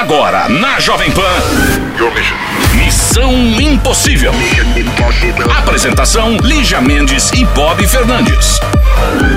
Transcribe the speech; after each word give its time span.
Agora, 0.00 0.48
na 0.48 0.80
Jovem 0.80 1.12
Pan. 1.12 1.89
Missão 2.74 3.30
Impossível. 3.60 4.32
Apresentação: 5.58 6.38
Lígia 6.38 6.80
Mendes 6.80 7.30
e 7.32 7.44
Bob 7.44 7.86
Fernandes. 7.86 8.58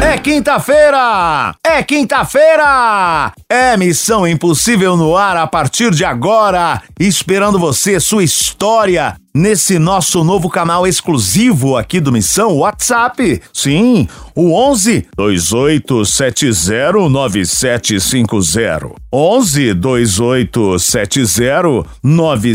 É 0.01 0.17
quinta-feira! 0.17 1.53
É 1.65 1.83
quinta-feira! 1.83 3.33
É 3.49 3.75
Missão 3.75 4.25
Impossível 4.25 4.95
no 4.95 5.17
ar 5.17 5.35
a 5.35 5.45
partir 5.45 5.91
de 5.91 6.05
agora, 6.05 6.81
esperando 6.97 7.59
você, 7.59 7.99
sua 7.99 8.23
história, 8.23 9.17
nesse 9.33 9.79
nosso 9.79 10.23
novo 10.23 10.47
canal 10.49 10.85
exclusivo 10.85 11.75
aqui 11.75 11.99
do 11.99 12.11
Missão 12.11 12.57
WhatsApp. 12.57 13.41
Sim, 13.51 14.07
o 14.35 14.53
11 14.53 15.07
2870 15.17 17.09
9750. 17.09 18.91
11 19.11 19.73
2870 19.73 21.67
9750. 22.03 22.52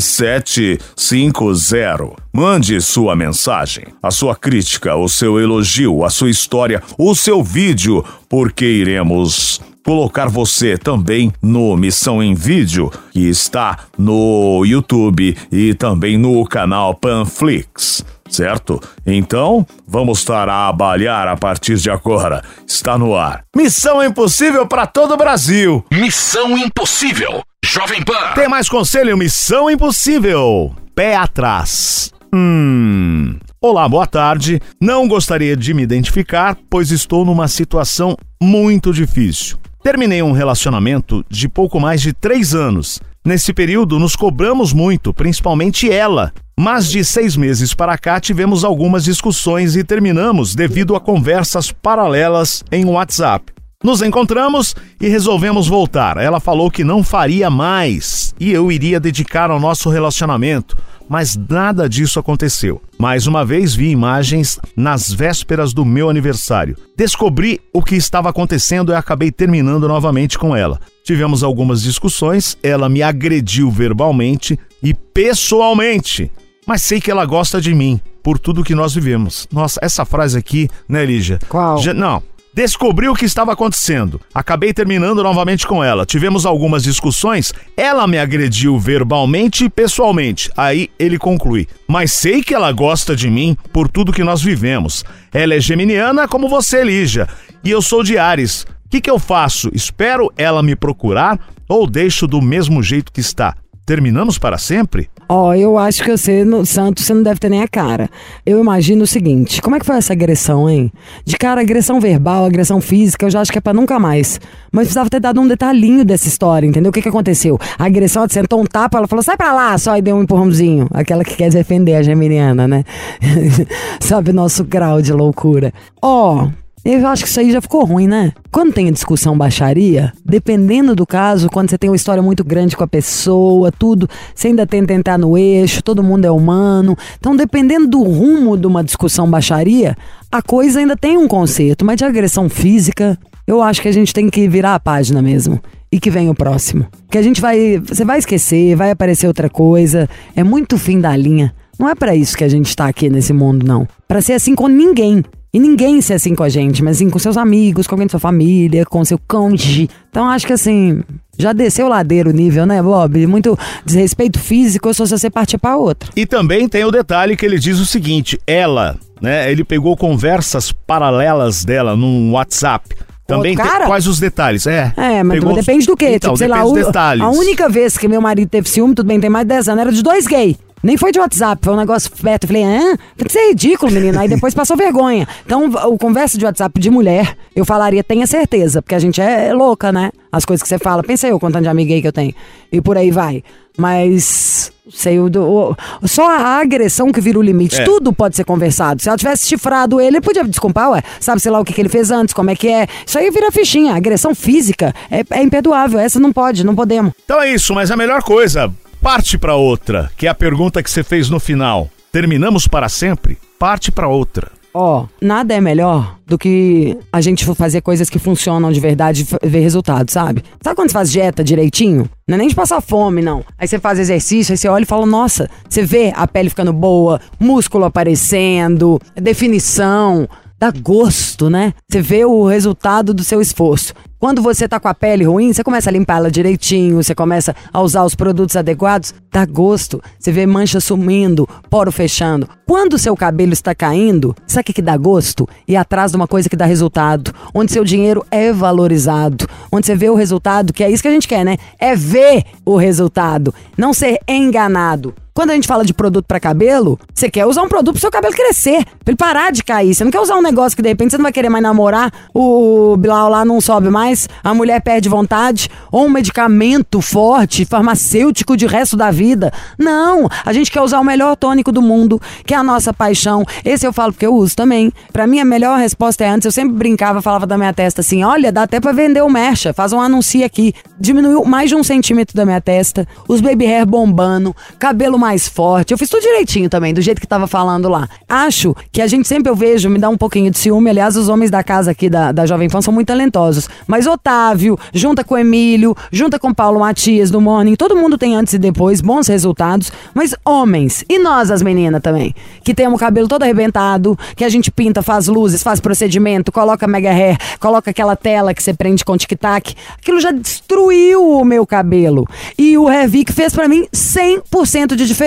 Mande 2.33 2.80
sua 2.80 3.16
mensagem, 3.16 3.87
a 4.02 4.11
sua 4.11 4.37
crítica, 4.37 4.95
o 4.95 5.09
seu 5.09 5.41
elogio, 5.41 6.05
a 6.05 6.11
sua 6.11 6.30
história, 6.30 6.83
o 6.97 7.15
seu 7.15 7.43
vídeo, 7.43 8.05
porque 8.29 8.65
iremos 8.65 9.61
colocar 9.89 10.29
você 10.29 10.77
também 10.77 11.33
no 11.41 11.75
Missão 11.75 12.23
em 12.23 12.34
Vídeo, 12.34 12.92
que 13.11 13.27
está 13.27 13.87
no 13.97 14.62
YouTube 14.66 15.34
e 15.51 15.73
também 15.73 16.19
no 16.19 16.45
canal 16.45 16.95
Panflix. 16.95 18.05
Certo? 18.28 18.78
Então, 19.06 19.67
vamos 19.87 20.23
trabalhar 20.23 21.27
a 21.27 21.37
partir 21.39 21.77
de 21.77 21.91
agora. 21.91 22.45
Está 22.67 22.98
no 22.98 23.17
ar. 23.17 23.45
Missão 23.56 24.05
Impossível 24.05 24.67
para 24.67 24.87
todo 24.87 25.15
o 25.15 25.17
Brasil. 25.17 25.83
Missão 25.91 26.59
Impossível. 26.59 27.42
Jovem 27.65 28.03
Pan. 28.03 28.35
Tem 28.35 28.48
mais 28.48 28.69
conselho? 28.69 29.17
Missão 29.17 29.71
Impossível. 29.71 30.75
Pé 30.95 31.17
atrás. 31.17 32.12
Hum. 32.34 33.37
Olá, 33.61 33.89
boa 33.89 34.06
tarde. 34.06 34.61
Não 34.81 35.06
gostaria 35.06 35.56
de 35.56 35.75
me 35.75 35.83
identificar, 35.83 36.56
pois 36.70 36.91
estou 36.91 37.25
numa 37.25 37.47
situação 37.48 38.17
muito 38.42 38.92
difícil. 38.92 39.59
Terminei 39.83 40.23
um 40.23 40.33
relacionamento 40.33 41.25
de 41.28 41.48
pouco 41.48 41.78
mais 41.78 42.00
de 42.00 42.12
três 42.12 42.55
anos. 42.55 43.00
Nesse 43.25 43.53
período, 43.53 43.98
nos 43.98 44.17
cobramos 44.17 44.72
muito, 44.72 45.12
principalmente 45.12 45.91
ela. 45.91 46.33
Mas 46.59 46.91
de 46.91 47.05
seis 47.05 47.37
meses 47.37 47.75
para 47.75 47.98
cá 47.98 48.19
tivemos 48.20 48.65
algumas 48.65 49.05
discussões 49.05 49.77
e 49.77 49.84
terminamos 49.84 50.55
devido 50.55 50.97
a 50.97 51.00
conversas 51.00 51.70
paralelas 51.70 52.65
em 52.72 52.84
WhatsApp. 52.84 53.53
Nos 53.84 54.03
encontramos 54.03 54.75
e 55.01 55.07
resolvemos 55.07 55.69
voltar. 55.69 56.17
Ela 56.17 56.41
falou 56.41 56.69
que 56.69 56.83
não 56.83 57.05
faria 57.05 57.48
mais 57.48 58.34
e 58.41 58.51
eu 58.51 58.73
iria 58.73 58.98
dedicar 58.98 59.53
ao 59.53 59.61
nosso 59.61 59.89
relacionamento, 59.89 60.77
mas 61.09 61.37
nada 61.37 61.89
disso 61.89 62.19
aconteceu. 62.19 62.83
Mais 62.99 63.29
uma 63.29 63.45
vez 63.45 63.77
vi 63.77 63.91
imagens 63.91 64.59
nas 64.77 65.12
vésperas 65.12 65.73
do 65.73 65.84
meu 65.84 66.11
aniversário. 66.11 66.77
Descobri 66.97 67.61
o 67.73 67.81
que 67.81 67.95
estava 67.95 68.29
acontecendo 68.29 68.91
e 68.91 68.97
acabei 68.97 69.31
terminando 69.31 69.87
novamente 69.87 70.37
com 70.37 70.56
ela. 70.56 70.81
Tivemos 71.05 71.45
algumas 71.45 71.81
discussões, 71.81 72.59
ela 72.65 72.89
me 72.89 73.01
agrediu 73.01 73.71
verbalmente 73.71 74.59
e 74.83 74.93
pessoalmente. 74.93 76.33
Mas 76.67 76.83
sei 76.83 77.01
que 77.01 77.12
ela 77.12 77.25
gosta 77.25 77.61
de 77.61 77.73
mim 77.73 78.01
por 78.25 78.41
tudo 78.41 78.65
que 78.65 78.75
nós 78.75 78.93
vivemos. 78.93 79.47
Nossa, 79.53 79.79
essa 79.81 80.05
frase 80.05 80.37
aqui, 80.37 80.69
né, 80.89 81.06
Lígia? 81.06 81.39
Qual? 81.49 81.79
Já, 81.79 81.95
não, 81.95 82.21
Descobri 82.52 83.08
o 83.08 83.14
que 83.14 83.24
estava 83.24 83.52
acontecendo. 83.52 84.20
Acabei 84.34 84.72
terminando 84.72 85.22
novamente 85.22 85.66
com 85.66 85.82
ela. 85.82 86.04
Tivemos 86.04 86.44
algumas 86.44 86.82
discussões. 86.82 87.52
Ela 87.77 88.06
me 88.06 88.18
agrediu 88.18 88.78
verbalmente 88.78 89.64
e 89.64 89.70
pessoalmente. 89.70 90.50
Aí 90.56 90.91
ele 90.98 91.19
conclui. 91.19 91.69
Mas 91.86 92.12
sei 92.12 92.42
que 92.42 92.54
ela 92.54 92.72
gosta 92.72 93.14
de 93.14 93.30
mim 93.30 93.56
por 93.72 93.88
tudo 93.88 94.12
que 94.12 94.25
nós 94.25 94.42
vivemos. 94.42 95.04
Ela 95.32 95.54
é 95.54 95.60
geminiana 95.60 96.26
como 96.26 96.48
você, 96.48 96.82
Lígia. 96.82 97.28
E 97.62 97.70
eu 97.70 97.81
sou 97.81 98.03
de 98.03 98.19
Ares. 98.19 98.66
O 98.87 98.88
que, 98.91 99.00
que 99.00 99.10
eu 99.10 99.19
faço? 99.19 99.70
Espero 99.75 100.32
ela 100.37 100.62
me 100.62 100.75
procurar 100.75 101.38
ou 101.69 101.87
deixo 101.87 102.26
do 102.26 102.41
mesmo 102.41 102.82
jeito 102.82 103.12
que 103.12 103.20
está? 103.20 103.54
Terminamos 103.84 104.38
para 104.38 104.58
sempre? 104.58 105.10
Ó, 105.28 105.53
eu 105.55 105.77
acho 105.77 106.03
que 106.03 106.11
você, 106.11 106.43
no 106.43 106.65
Santos, 106.65 107.05
você 107.05 107.12
não 107.12 107.22
deve 107.22 107.39
ter 107.39 107.50
nem 107.50 107.62
a 107.62 107.69
cara. 107.69 108.09
Eu 108.47 108.61
imagino 108.61 109.03
o 109.03 109.06
seguinte: 109.06 109.61
como 109.61 109.77
é 109.77 109.78
que 109.78 109.84
foi 109.84 109.97
essa 109.97 110.15
agressão, 110.15 110.71
hein? 110.71 110.91
De 111.25 111.37
cara, 111.37 111.61
agressão 111.61 112.00
verbal, 112.00 112.47
agressão 112.47 112.81
física, 112.81 113.27
eu 113.27 113.31
já 113.31 113.41
acho 113.43 113.53
que 113.53 113.59
é 113.59 113.61
pra 113.61 113.75
nunca 113.75 113.99
mais. 113.99 114.41
Mas 114.72 114.84
precisava 114.84 115.11
ter 115.11 115.21
dado 115.21 115.41
um 115.41 115.47
detalhinho 115.47 116.03
dessa 116.03 116.27
história, 116.27 116.67
entendeu? 116.67 116.88
O 116.88 116.93
que 116.93 117.03
que 117.03 117.09
aconteceu? 117.09 117.59
A 117.78 117.84
agressão, 117.84 118.22
ela 118.22 118.28
sentou 118.31 118.61
um 118.61 118.65
tapa, 118.65 118.97
ela 118.97 119.06
falou, 119.06 119.22
sai 119.22 119.37
pra 119.37 119.53
lá, 119.53 119.77
só 119.77 119.99
e 119.99 120.03
deu 120.03 120.17
um 120.17 120.22
empurrãozinho. 120.22 120.88
Aquela 120.93 121.22
que 121.22 121.37
quer 121.37 121.50
defender 121.50 121.97
a 121.97 122.03
geminiana, 122.03 122.67
né? 122.67 122.84
Sabe, 124.00 124.33
nosso 124.33 124.65
grau 124.65 125.03
de 125.03 125.12
loucura. 125.12 125.72
Ó. 126.00 126.49
Eu 126.91 127.06
acho 127.06 127.22
que 127.22 127.28
isso 127.28 127.38
aí 127.38 127.53
já 127.53 127.60
ficou 127.60 127.84
ruim, 127.84 128.06
né? 128.06 128.32
Quando 128.50 128.72
tem 128.72 128.88
a 128.88 128.91
discussão 128.91 129.37
baixaria, 129.37 130.10
dependendo 130.25 130.97
do 130.97 131.06
caso, 131.06 131.50
quando 131.50 131.69
você 131.69 131.76
tem 131.76 131.91
uma 131.91 131.97
história 131.97 132.22
muito 132.22 132.43
grande 132.43 132.75
com 132.75 132.82
a 132.82 132.88
pessoa, 132.88 133.71
tudo, 133.71 134.09
você 134.34 134.49
ainda 134.49 134.66
tenta 134.66 134.94
entrar 134.94 135.19
no 135.19 135.37
eixo, 135.37 135.82
todo 135.82 136.03
mundo 136.03 136.25
é 136.25 136.31
humano. 136.31 136.97
Então, 137.19 137.37
dependendo 137.37 137.87
do 137.87 138.03
rumo 138.03 138.56
de 138.56 138.66
uma 138.66 138.82
discussão 138.82 139.31
baixaria, 139.31 139.94
a 140.32 140.41
coisa 140.41 140.81
ainda 140.81 140.97
tem 140.97 141.19
um 141.19 141.28
conceito, 141.28 141.84
mas 141.84 141.99
de 141.99 142.06
agressão 142.06 142.49
física, 142.49 143.19
eu 143.47 143.60
acho 143.60 143.82
que 143.82 143.88
a 143.88 143.93
gente 143.93 144.15
tem 144.15 144.31
que 144.31 144.49
virar 144.49 144.75
a 144.75 144.81
página 144.81 145.20
mesmo. 145.20 145.60
E 145.93 146.00
que 146.00 146.10
vem 146.10 146.31
o 146.31 146.34
próximo. 146.34 146.87
Que 147.10 147.19
a 147.19 147.22
gente 147.22 147.38
vai. 147.38 147.82
Você 147.84 148.03
vai 148.03 148.19
esquecer, 148.19 148.75
vai 148.76 148.91
aparecer 148.91 149.26
outra 149.26 149.50
coisa. 149.50 150.09
É 150.34 150.43
muito 150.43 150.78
fim 150.78 151.00
da 151.00 151.15
linha. 151.15 151.55
Não 151.78 151.87
é 151.87 151.94
para 151.94 152.16
isso 152.16 152.37
que 152.37 152.44
a 152.44 152.49
gente 152.49 152.75
tá 152.75 152.87
aqui 152.87 153.10
nesse 153.10 153.34
mundo, 153.34 153.66
não. 153.66 153.87
Para 154.06 154.22
ser 154.22 154.32
assim 154.32 154.55
com 154.55 154.69
ninguém. 154.69 155.22
E 155.53 155.59
ninguém 155.59 156.00
ser 156.03 156.14
assim 156.14 156.34
com 156.34 156.42
a 156.42 156.48
gente, 156.48 156.82
mas 156.84 156.97
assim 156.97 157.09
com 157.09 157.19
seus 157.19 157.36
amigos, 157.38 157.86
com 157.86 157.94
alguém 157.94 158.06
da 158.06 158.10
sua 158.10 158.20
família, 158.20 158.84
com 158.84 159.03
seu 159.04 159.19
cônjuge. 159.26 159.88
Então 160.10 160.28
acho 160.28 160.47
que 160.47 160.53
assim, 160.53 161.03
já 161.38 161.53
desceu 161.54 161.88
ladeiro 161.88 162.28
o 162.31 162.32
nível, 162.34 162.66
né, 162.66 162.82
Bob? 162.82 163.26
Muito 163.26 163.58
desrespeito 163.84 164.38
físico, 164.38 164.92
só 164.92 165.06
se 165.06 165.12
você 165.19 165.31
partir 165.31 165.56
pra 165.56 165.76
outra. 165.76 166.10
E 166.14 166.26
também 166.26 166.69
tem 166.69 166.84
o 166.84 166.91
detalhe 166.91 167.34
que 167.37 167.47
ele 167.47 167.58
diz 167.58 167.78
o 167.78 167.87
seguinte: 167.87 168.38
ela, 168.47 168.97
né, 169.22 169.50
ele 169.50 169.64
pegou 169.64 169.97
conversas 169.97 170.70
paralelas 170.70 171.64
dela 171.64 171.97
num 171.97 172.32
WhatsApp. 172.32 172.94
Também 173.26 173.54
tem, 173.54 173.66
quais 173.87 174.06
os 174.06 174.19
detalhes? 174.19 174.66
É. 174.66 174.91
É, 174.97 175.22
mas 175.22 175.38
pegou- 175.38 175.54
depende 175.54 175.87
do 175.87 175.94
quê? 175.94 176.14
Então, 176.14 176.31
tipo, 176.31 176.38
sei 176.38 176.48
lá, 176.48 176.56
depende 176.58 176.72
o- 176.72 176.76
dos 176.78 176.87
detalhes. 176.87 177.22
a 177.22 177.28
única 177.28 177.69
vez 177.69 177.98
que 177.98 178.08
meu 178.08 178.22
marido 178.22 178.48
teve 178.48 178.66
ciúme, 178.69 178.94
tudo 178.94 179.06
bem, 179.06 179.20
tem 179.20 179.28
mais 179.28 179.44
de 179.44 179.48
10 179.50 179.69
anos, 179.69 179.81
era 179.82 179.92
de 179.92 180.03
dois 180.03 180.26
gays. 180.26 180.56
Nem 180.83 180.97
foi 180.97 181.11
de 181.12 181.19
WhatsApp, 181.19 181.61
foi 181.65 181.75
um 181.75 181.77
negócio 181.77 182.11
perto. 182.22 182.44
Eu 182.44 182.49
falei, 182.49 182.62
hã? 182.65 182.97
Tem 183.16 183.27
que 183.27 183.33
ser 183.33 183.49
ridículo, 183.49 183.91
menina. 183.93 184.21
Aí 184.21 184.28
depois 184.28 184.55
passou 184.55 184.77
vergonha. 184.78 185.27
Então, 185.44 185.66
o 185.89 185.99
conversa 185.99 186.39
de 186.39 186.44
WhatsApp 186.44 186.78
de 186.81 186.91
mulher, 186.91 187.37
eu 187.55 187.65
falaria, 187.65 188.03
tenha 188.05 188.27
certeza, 188.27 188.81
porque 188.81 188.94
a 188.94 188.99
gente 188.99 189.21
é, 189.21 189.53
louca, 189.53 189.91
né? 189.93 190.11
As 190.31 190.44
coisas 190.44 190.62
que 190.62 190.69
você 190.69 190.78
fala. 190.78 191.03
Pensa 191.03 191.27
eu, 191.27 191.38
contando 191.41 191.62
de 191.65 191.69
amiga 191.69 191.93
aí 191.94 192.00
que 192.03 192.09
eu 192.09 192.12
tenho. 192.12 192.34
E 192.71 192.81
por 192.81 192.97
aí 192.97 193.11
vai. 193.11 193.43
Mas, 193.77 194.72
sei, 194.91 195.19
o, 195.19 195.31
do- 195.31 195.43
o- 195.44 195.77
só 196.06 196.28
a 196.28 196.59
agressão 196.61 197.11
que 197.12 197.21
vira 197.21 197.38
o 197.38 197.43
limite. 197.43 197.81
É. 197.81 197.84
Tudo 197.84 198.12
pode 198.12 198.37
ser 198.37 198.44
conversado. 198.44 199.00
Se 199.00 199.09
ela 199.09 199.17
tivesse 199.17 199.47
chifrado 199.47 200.00
ele, 200.00 200.17
ele 200.17 200.21
podia 200.21 200.44
desculpar, 200.44 200.91
ué. 200.91 201.03
Sabe, 201.21 201.41
sei 201.41 201.50
lá, 201.50 201.61
o 201.61 201.65
que, 201.65 201.72
que 201.72 201.81
ele 201.81 201.88
fez 201.88 202.11
antes, 202.11 202.34
como 202.34 202.50
é 202.50 202.56
que 202.56 202.69
é. 202.69 202.87
Isso 203.06 203.19
aí 203.19 203.31
vira 203.31 203.50
fichinha. 203.50 203.94
Agressão 203.94 204.34
física 204.34 204.94
é, 205.11 205.22
é 205.31 205.43
imperdoável. 205.43 205.99
Essa 205.99 206.19
não 206.21 206.33
pode, 206.33 206.65
não 206.65 206.75
podemos. 206.75 207.12
Então 207.25 207.41
é 207.41 207.53
isso, 207.53 207.75
mas 207.75 207.91
a 207.91 207.97
melhor 207.97 208.22
coisa, 208.22 208.71
parte 209.00 209.38
pra 209.38 209.54
outra, 209.54 210.10
que 210.16 210.26
é 210.26 210.31
a 210.31 210.34
pergunta 210.34 210.82
que 210.82 210.91
você 210.91 211.03
fez 211.03 211.31
no 211.31 211.41
final. 211.41 211.88
Terminamos 212.12 212.66
para 212.66 212.88
sempre? 212.88 213.38
Parte 213.59 213.91
pra 213.91 214.09
outra. 214.09 214.50
Ó, 214.75 215.06
nada 215.20 215.54
é 215.54 215.60
melhor 215.60 216.16
do 216.26 216.38
que 216.38 216.97
a 217.12 217.20
gente 217.20 217.44
fazer 217.54 217.81
coisas 217.81 218.10
que 218.10 218.19
funcionam 218.19 218.70
de 218.70 218.78
verdade 218.78 219.26
e 219.42 219.48
ver 219.48 219.60
resultado, 219.60 220.10
sabe? 220.10 220.44
Sabe 220.62 220.76
quando 220.76 220.91
você 220.91 220.92
faz 220.92 221.10
dieta 221.10 221.42
direitinho? 221.42 222.08
Não 222.28 222.34
é 222.34 222.38
nem 222.38 222.49
de 222.49 222.55
passar 222.55 222.81
fome, 222.81 223.23
não. 223.23 223.44
Aí 223.58 223.67
você 223.67 223.78
faz 223.78 223.99
exercício, 223.99 224.52
aí 224.52 224.56
você 224.56 224.69
olha 224.69 224.82
e 224.82 224.87
fala, 224.87 225.06
nossa, 225.06 225.49
você 225.69 225.82
vê 225.82 226.12
a 226.14 226.26
pele 226.26 226.50
ficando 226.50 226.73
boa, 226.73 227.20
músculo 227.40 227.84
aparecendo, 227.87 229.00
definição. 229.17 230.28
Dá 230.61 230.70
gosto, 230.73 231.49
né? 231.49 231.73
Você 231.88 232.02
vê 232.02 232.25
o 232.25 232.46
resultado 232.46 233.14
do 233.14 233.23
seu 233.23 233.40
esforço. 233.40 233.94
Quando 234.19 234.43
você 234.43 234.67
tá 234.67 234.81
com 234.81 234.88
a 234.88 234.94
pele 234.94 235.23
ruim, 235.23 235.53
você 235.53 235.62
começa 235.62 235.88
a 235.88 235.93
limpar 235.93 236.17
ela 236.17 236.29
direitinho, 236.29 236.97
você 236.97 237.15
começa 237.15 237.55
a 237.73 237.81
usar 237.81 238.05
os 238.05 238.17
produtos 238.17 238.56
adequados, 238.56 239.15
dá 239.31 239.47
gosto. 239.47 240.03
Você 240.19 240.32
vê 240.32 240.44
mancha 240.44 240.81
sumindo, 240.81 241.49
poro 241.70 241.93
fechando. 241.93 242.49
Quando 242.67 242.94
o 242.94 242.99
seu 242.99 243.17
cabelo 243.17 243.53
está 243.53 243.76
caindo, 243.76 244.35
sabe 244.44 244.62
o 244.62 244.65
que, 244.65 244.73
que 244.73 244.82
dá 244.82 244.97
gosto? 244.97 245.49
Ir 245.69 245.76
atrás 245.76 246.11
de 246.11 246.17
uma 246.17 246.26
coisa 246.26 246.49
que 246.49 246.56
dá 246.56 246.67
resultado, 246.67 247.32
onde 247.55 247.70
seu 247.70 247.85
dinheiro 247.85 248.26
é 248.29 248.53
valorizado, 248.53 249.47
onde 249.70 249.87
você 249.87 249.94
vê 249.94 250.11
o 250.11 250.17
resultado, 250.17 250.73
que 250.73 250.82
é 250.82 250.91
isso 250.91 251.03
que 251.03 251.09
a 251.09 251.12
gente 251.12 251.29
quer, 251.29 251.44
né? 251.44 251.56
É 251.79 251.94
ver 251.94 252.43
o 252.64 252.76
resultado, 252.76 253.55
não 253.76 253.94
ser 253.94 254.19
enganado. 254.26 255.14
Quando 255.38 255.52
a 255.52 255.55
gente 255.55 255.69
fala 255.69 255.85
de 255.85 255.94
produto 255.94 256.25
pra 256.26 256.40
cabelo, 256.40 256.99
você 257.14 257.31
quer 257.31 257.46
usar 257.46 257.62
um 257.62 257.69
produto 257.69 257.93
pro 257.93 258.00
seu 258.00 258.11
cabelo 258.11 258.35
crescer, 258.35 258.85
pra 259.05 259.12
ele 259.12 259.17
parar 259.17 259.52
de 259.52 259.62
cair. 259.62 259.94
Você 259.94 260.02
não 260.02 260.11
quer 260.11 260.19
usar 260.19 260.35
um 260.35 260.43
negócio 260.43 260.75
que 260.75 260.82
de 260.82 260.88
repente 260.88 261.12
você 261.12 261.17
não 261.17 261.23
vai 261.23 261.32
querer 261.32 261.49
mais 261.49 261.62
namorar, 261.62 262.12
o 262.35 262.96
Bilal 262.96 263.29
lá 263.29 263.44
não 263.44 263.61
sobe 263.61 263.88
mais, 263.88 264.29
a 264.43 264.52
mulher 264.52 264.82
perde 264.82 265.08
vontade, 265.08 265.70
ou 265.93 266.06
um 266.06 266.11
medicamento 266.11 267.00
forte, 267.00 267.64
farmacêutico 267.64 268.56
de 268.56 268.67
resto 268.67 268.96
da 268.96 269.12
vida. 269.12 269.52
Não, 269.79 270.29
a 270.44 270.52
gente 270.52 270.73
quer 270.73 270.81
usar 270.81 270.99
o 270.99 271.05
melhor 271.05 271.37
tônico 271.37 271.70
do 271.70 271.81
mundo, 271.81 272.20
que 272.44 272.52
é 272.52 272.56
a 272.56 272.64
nossa 272.64 272.93
paixão. 272.93 273.44
Esse 273.64 273.87
eu 273.87 273.93
falo 273.93 274.12
porque 274.12 274.26
eu 274.26 274.35
uso 274.35 274.56
também. 274.56 274.93
Pra 275.12 275.25
mim 275.25 275.38
a 275.38 275.44
melhor 275.44 275.79
resposta 275.79 276.25
é 276.25 276.31
antes, 276.31 276.46
eu 276.46 276.50
sempre 276.50 276.75
brincava, 276.75 277.23
falava 277.23 277.46
da 277.46 277.56
minha 277.56 277.73
testa 277.73 278.00
assim, 278.00 278.25
olha, 278.25 278.50
dá 278.50 278.64
até 278.64 278.81
pra 278.81 278.90
vender 278.90 279.23
o 279.23 279.31
Mercha, 279.31 279.73
faz 279.73 279.93
um 279.93 280.00
anúncio 280.00 280.44
aqui. 280.44 280.75
Diminuiu 280.99 281.44
mais 281.44 281.70
de 281.70 281.76
um 281.76 281.85
centímetro 281.85 282.35
da 282.35 282.44
minha 282.44 282.61
testa, 282.61 283.06
os 283.29 283.40
baby 283.40 283.67
hair 283.67 283.87
bombando, 283.87 284.52
cabelo 284.81 285.17
mais 285.28 285.46
forte. 285.46 285.92
Eu 285.92 285.98
fiz 285.98 286.08
tudo 286.08 286.22
direitinho 286.22 286.70
também, 286.70 286.94
do 286.94 287.02
jeito 287.02 287.20
que 287.20 287.26
tava 287.26 287.46
falando 287.46 287.86
lá. 287.86 288.08
Acho 288.26 288.75
que 288.90 289.02
a 289.02 289.06
gente 289.06 289.28
sempre 289.28 289.50
eu 289.50 289.54
vejo, 289.54 289.90
me 289.90 289.98
dá 289.98 290.08
um 290.08 290.16
pouquinho 290.16 290.50
de 290.50 290.58
ciúme. 290.58 290.88
Aliás, 290.88 291.16
os 291.16 291.28
homens 291.28 291.50
da 291.50 291.62
casa 291.62 291.90
aqui 291.90 292.08
da, 292.08 292.32
da 292.32 292.46
Jovem 292.46 292.66
Pan 292.70 292.80
são 292.80 292.94
muito 292.94 293.08
talentosos. 293.08 293.69
Mas 293.86 294.06
Otávio, 294.06 294.78
junta 294.90 295.22
com 295.22 295.36
Emílio, 295.36 295.94
junta 296.10 296.38
com 296.38 296.54
Paulo 296.54 296.80
Matias 296.80 297.30
do 297.30 297.42
Morning, 297.42 297.76
todo 297.76 297.94
mundo 297.94 298.16
tem 298.16 298.34
antes 298.34 298.54
e 298.54 298.58
depois, 298.58 299.02
bons 299.02 299.26
resultados. 299.26 299.92
Mas 300.14 300.34
homens, 300.46 301.04
e 301.10 301.19
nós 301.19 301.50
as 301.50 301.60
meninas 301.60 302.00
também, 302.00 302.34
que 302.64 302.72
temos 302.72 302.96
o 302.96 302.98
cabelo 302.98 303.28
todo 303.28 303.42
arrebentado, 303.42 304.19
que 304.34 304.44
a 304.44 304.48
gente 304.48 304.70
pinta, 304.70 305.02
faz 305.02 305.28
luzes, 305.28 305.62
faz 305.62 305.78
procedimento, 305.78 306.50
coloca 306.50 306.86
mega 306.86 307.10
hair, 307.10 307.36
coloca 307.60 307.90
aquela 307.90 308.16
tela 308.16 308.54
que 308.54 308.62
você 308.62 308.72
prende 308.72 309.04
com 309.04 309.14
tic-tac. 309.14 309.75
Aquilo 310.00 310.20
já 310.20 310.30
destruiu 310.30 311.32
o 311.32 311.44
meu 311.44 311.66
cabelo. 311.66 312.26
E 312.56 312.78
o 312.78 312.86
Revic 312.86 313.30
fez 313.30 313.52
para 313.52 313.69
mim 313.69 313.86
100% 313.92 314.94
de 314.94 315.06
diferença. 315.06 315.18